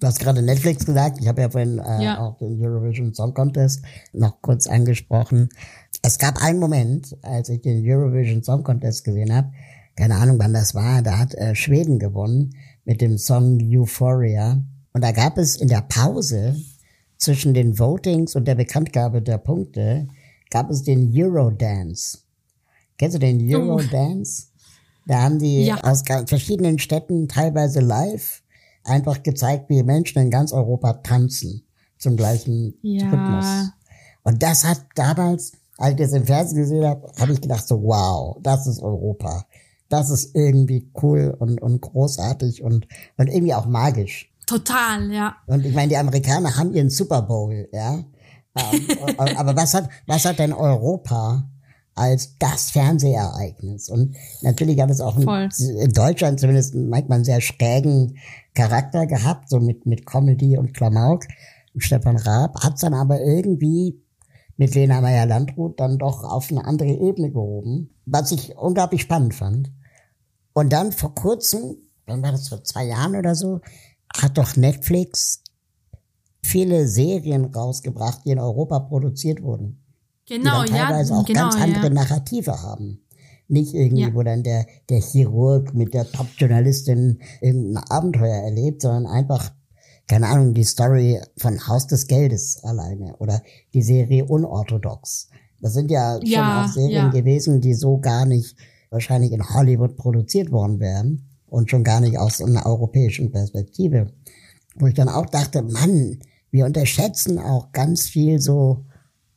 [0.00, 1.18] Du hast gerade Netflix gesagt.
[1.20, 2.18] Ich habe ja vorhin äh, ja.
[2.20, 3.82] auch den Eurovision Song Contest
[4.12, 5.48] noch kurz angesprochen.
[6.02, 9.52] Es gab einen Moment, als ich den Eurovision Song Contest gesehen habe,
[9.96, 12.54] keine Ahnung, wann das war, da hat äh, Schweden gewonnen
[12.84, 14.62] mit dem Song Euphoria.
[14.92, 16.56] Und da gab es in der Pause
[17.16, 20.06] zwischen den Votings und der Bekanntgabe der Punkte
[20.50, 22.18] gab es den Eurodance.
[22.96, 24.48] Kennst du den Eurodance?
[25.06, 25.82] Da haben die ja.
[25.82, 28.42] aus verschiedenen Städten teilweise live
[28.84, 31.62] einfach gezeigt, wie Menschen in ganz Europa tanzen
[31.98, 33.08] zum gleichen ja.
[33.08, 33.72] Rhythmus.
[34.22, 37.82] Und das hat damals, als ich das im Fernsehen gesehen habe, habe ich gedacht so,
[37.82, 39.46] wow, das ist Europa.
[39.88, 42.86] Das ist irgendwie cool und, und großartig und,
[43.16, 44.30] und irgendwie auch magisch.
[44.46, 45.36] Total, ja.
[45.46, 47.94] Und ich meine, die Amerikaner haben ihren Super Bowl, ja.
[48.56, 48.88] Ähm,
[49.36, 51.48] aber was hat, was hat denn Europa
[51.94, 53.88] als das Fernsehereignis?
[53.88, 55.48] Und natürlich hat es auch Voll.
[55.58, 58.18] in Deutschland zumindest manchmal einen sehr schrägen
[58.54, 61.24] Charakter gehabt, so mit, mit Comedy und Klamauk.
[61.76, 64.02] Stefan Raab hat es dann aber irgendwie
[64.58, 69.70] mit Lena Meyer-Landrut dann doch auf eine andere Ebene gehoben, was ich unglaublich spannend fand.
[70.52, 71.76] Und dann vor kurzem,
[72.06, 73.60] dann war das vor zwei Jahren oder so,
[74.14, 75.44] hat doch Netflix
[76.42, 79.84] viele Serien rausgebracht, die in Europa produziert wurden.
[80.26, 81.90] Genau, die dann teilweise ja, auch genau, ganz andere ja.
[81.90, 83.04] Narrative haben.
[83.46, 84.14] Nicht irgendwie, ja.
[84.14, 89.52] wo dann der, der Chirurg mit der Top-Journalistin irgendein Abenteuer erlebt, sondern einfach,
[90.08, 93.42] keine Ahnung, die Story von Haus des Geldes alleine oder
[93.74, 95.28] die Serie Unorthodox.
[95.60, 98.56] Das sind ja, ja schon auch Serien gewesen, die so gar nicht
[98.90, 104.12] wahrscheinlich in Hollywood produziert worden wären und schon gar nicht aus einer europäischen Perspektive.
[104.76, 106.18] Wo ich dann auch dachte, Mann,
[106.50, 108.86] wir unterschätzen auch ganz viel so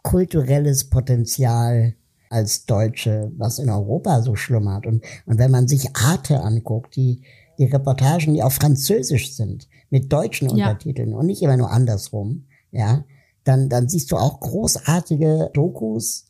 [0.04, 1.96] kulturelles Potenzial
[2.30, 4.86] als Deutsche, was in Europa so schlummert.
[4.86, 7.22] Und, und wenn man sich Arte anguckt, die,
[7.58, 10.70] die Reportagen, die auf Französisch sind, mit deutschen ja.
[10.70, 13.04] Untertiteln und nicht immer nur andersrum, ja,
[13.44, 16.26] dann, dann siehst du auch großartige Dokus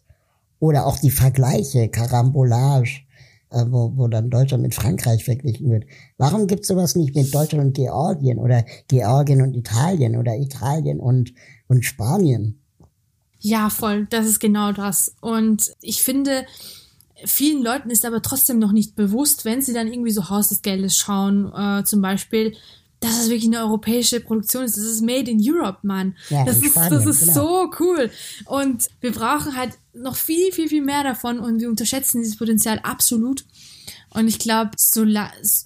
[0.60, 3.02] oder auch die Vergleiche, Karambolage,
[3.52, 5.86] äh, wo, wo dann Deutschland mit Frankreich verglichen wird.
[6.18, 11.34] Warum gibt's sowas nicht mit Deutschland und Georgien oder Georgien und Italien oder Italien und,
[11.68, 12.60] und Spanien?
[13.40, 15.16] Ja, voll, das ist genau das.
[15.20, 16.46] Und ich finde,
[17.26, 20.62] vielen Leuten ist aber trotzdem noch nicht bewusst, wenn sie dann irgendwie so Haus des
[20.62, 22.56] Geldes schauen, äh, zum Beispiel,
[23.02, 24.78] dass es wirklich eine europäische Produktion ist.
[24.78, 26.16] Das ist made in Europe, Mann.
[26.30, 27.34] Ja, das, ist, Spanien, das ist genau.
[27.34, 28.12] so cool.
[28.46, 32.80] Und wir brauchen halt noch viel, viel, viel mehr davon und wir unterschätzen dieses Potenzial
[32.84, 33.44] absolut.
[34.12, 35.04] Und ich glaube, so,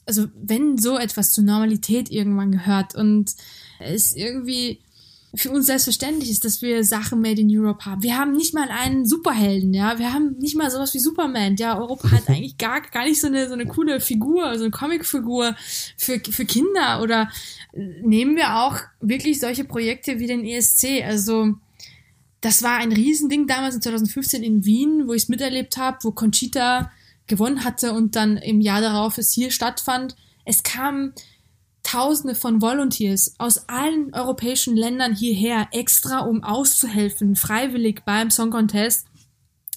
[0.05, 3.31] also wenn so etwas zur Normalität irgendwann gehört und
[3.79, 4.79] es irgendwie
[5.35, 8.03] für uns selbstverständlich ist, dass wir Sachen made in Europe haben.
[8.03, 9.99] Wir haben nicht mal einen Superhelden, ja.
[9.99, 11.55] Wir haben nicht mal sowas wie Superman.
[11.57, 14.71] Ja, Europa hat eigentlich gar, gar nicht so eine, so eine coole Figur, so eine
[14.71, 15.55] Comicfigur
[15.97, 17.29] für, für Kinder oder
[17.73, 21.03] nehmen wir auch wirklich solche Projekte wie den ESC.
[21.05, 21.55] Also,
[22.41, 26.11] das war ein Riesending damals in 2015 in Wien, wo ich es miterlebt habe, wo
[26.11, 26.91] Conchita
[27.27, 30.15] gewonnen hatte und dann im Jahr darauf es hier stattfand.
[30.45, 31.13] Es kamen
[31.85, 39.05] Tausende von Volunteers aus allen europäischen Ländern hierher, extra um auszuhelfen, freiwillig beim Song Contest.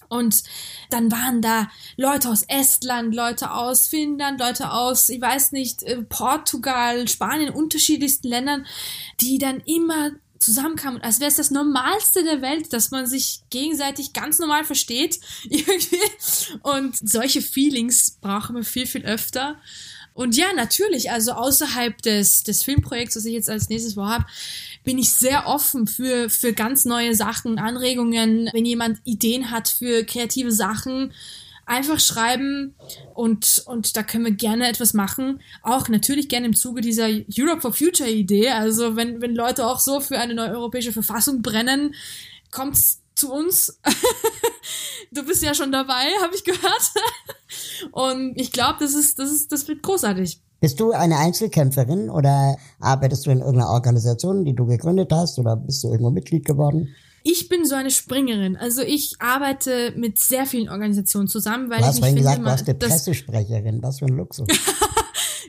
[0.09, 0.43] Und
[0.89, 1.69] dann waren da
[1.99, 8.29] Leute aus Estland, Leute aus Finnland, Leute aus, ich weiß nicht, äh, Portugal, Spanien, unterschiedlichsten
[8.29, 8.67] Ländern,
[9.21, 14.15] die dann immer zusammenkamen, als wäre es das Normalste der Welt, dass man sich gegenseitig
[14.15, 15.21] ganz normal versteht.
[15.45, 15.99] Irgendwie.
[16.63, 19.61] Und solche Feelings brauchen wir viel, viel öfter.
[20.19, 24.27] Und ja, natürlich, also außerhalb des, des Filmprojekts, was ich jetzt als nächstes vorhabe,
[24.83, 28.51] bin ich sehr offen für, für ganz neue Sachen, Anregungen.
[28.53, 31.13] Wenn jemand Ideen hat für kreative Sachen,
[31.67, 32.75] einfach schreiben
[33.15, 35.41] und, und da können wir gerne etwas machen.
[35.63, 38.49] Auch natürlich gerne im Zuge dieser Europe for Future Idee.
[38.49, 41.95] Also wenn, wenn Leute auch so für eine neue europäische Verfassung brennen,
[42.51, 43.79] kommt's zu uns.
[45.13, 46.93] du bist ja schon dabei, habe ich gehört.
[47.93, 50.41] Und ich glaube, das ist, das ist, das wird großartig.
[50.61, 55.57] Bist du eine Einzelkämpferin oder arbeitest du in irgendeiner Organisation, die du gegründet hast oder
[55.57, 56.89] bist du irgendwo Mitglied geworden?
[57.23, 58.57] Ich bin so eine Springerin.
[58.57, 62.47] Also ich arbeite mit sehr vielen Organisationen zusammen, weil du hast ich vorhin finde, gesagt,
[62.47, 63.83] du hast eine Pressesprecherin.
[63.83, 64.49] Was für ein Luxus.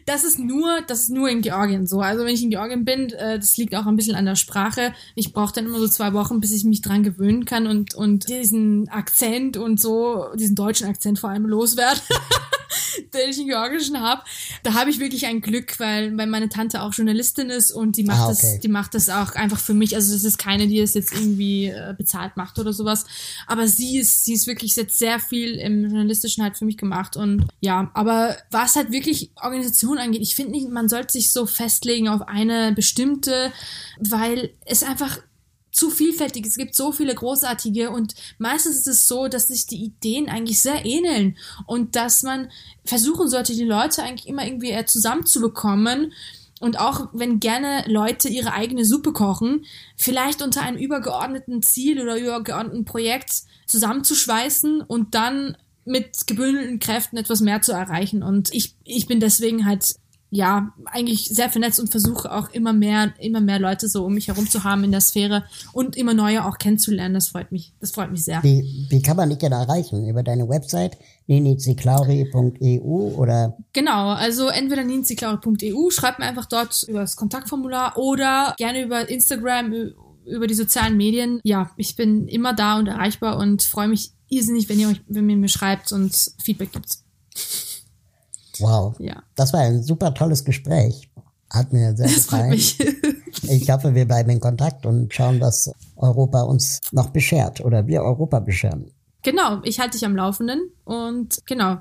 [0.09, 2.01] das ist nur, das ist nur in Georgien so.
[2.01, 4.91] Also wenn ich in Georgien bin, äh, das liegt auch ein bisschen an der Sprache.
[5.13, 8.27] Ich brauche dann immer so zwei Wochen, bis ich mich dran gewöhnen kann und und
[8.27, 12.01] diesen Akzent und so, diesen deutschen Akzent vor allem loswerde.
[13.13, 14.23] den ich in Georgischen habe.
[14.63, 18.03] Da habe ich wirklich ein Glück, weil, weil meine Tante auch Journalistin ist und die
[18.03, 18.53] macht ah, okay.
[18.53, 19.95] das, die macht das auch einfach für mich.
[19.95, 23.05] Also das ist keine, die es jetzt irgendwie äh, bezahlt macht oder sowas.
[23.47, 27.17] Aber sie ist, sie ist wirklich jetzt sehr viel im Journalistischen halt für mich gemacht
[27.17, 31.45] und ja, aber was halt wirklich Organisation angeht, ich finde nicht, man sollte sich so
[31.45, 33.51] festlegen auf eine bestimmte,
[33.99, 35.19] weil es einfach
[35.79, 36.45] zu vielfältig.
[36.45, 40.61] Es gibt so viele großartige und meistens ist es so, dass sich die Ideen eigentlich
[40.61, 42.49] sehr ähneln und dass man
[42.83, 46.11] versuchen sollte, die Leute eigentlich immer irgendwie eher zusammenzubekommen.
[46.59, 49.65] Und auch wenn gerne Leute ihre eigene Suppe kochen,
[49.95, 57.39] vielleicht unter einem übergeordneten Ziel oder übergeordneten Projekt zusammenzuschweißen und dann mit gebündelten Kräften etwas
[57.39, 58.21] mehr zu erreichen.
[58.23, 59.95] Und ich, ich bin deswegen halt
[60.31, 64.27] ja, eigentlich sehr vernetzt und versuche auch immer mehr, immer mehr Leute so um mich
[64.27, 65.43] herum zu haben in der Sphäre
[65.73, 67.15] und immer neue auch kennenzulernen.
[67.15, 68.43] Das freut mich, das freut mich sehr.
[68.43, 70.07] Wie, wie kann man dich denn erreichen?
[70.07, 73.57] Über deine Website niniziklauri.eu oder?
[73.73, 79.73] Genau, also entweder niniziklauri.eu, schreibt mir einfach dort über das Kontaktformular oder gerne über Instagram,
[80.25, 81.39] über die sozialen Medien.
[81.43, 85.27] Ja, ich bin immer da und erreichbar und freue mich irrsinnig, wenn ihr euch, wenn
[85.27, 86.99] ihr mir schreibt und Feedback gibt.
[88.59, 88.95] Wow.
[88.99, 89.23] Ja.
[89.35, 91.09] Das war ein super tolles Gespräch.
[91.49, 92.53] Hat mir sehr das gefallen.
[93.43, 98.03] ich hoffe, wir bleiben in Kontakt und schauen, was Europa uns noch beschert oder wir
[98.03, 98.91] Europa bescheren.
[99.23, 101.77] Genau, ich halte dich am Laufenden und genau.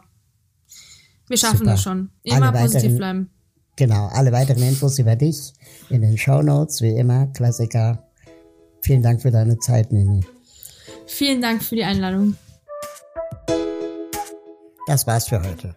[1.28, 1.72] Wir schaffen super.
[1.72, 2.10] das schon.
[2.22, 3.30] Immer alle positiv bleiben.
[3.76, 5.52] Genau, alle weiteren Infos über dich
[5.90, 8.08] in den Show Notes, wie immer, Klassiker.
[8.80, 10.24] Vielen Dank für deine Zeit, Nini.
[11.06, 12.36] Vielen Dank für die Einladung.
[14.86, 15.76] Das war's für heute.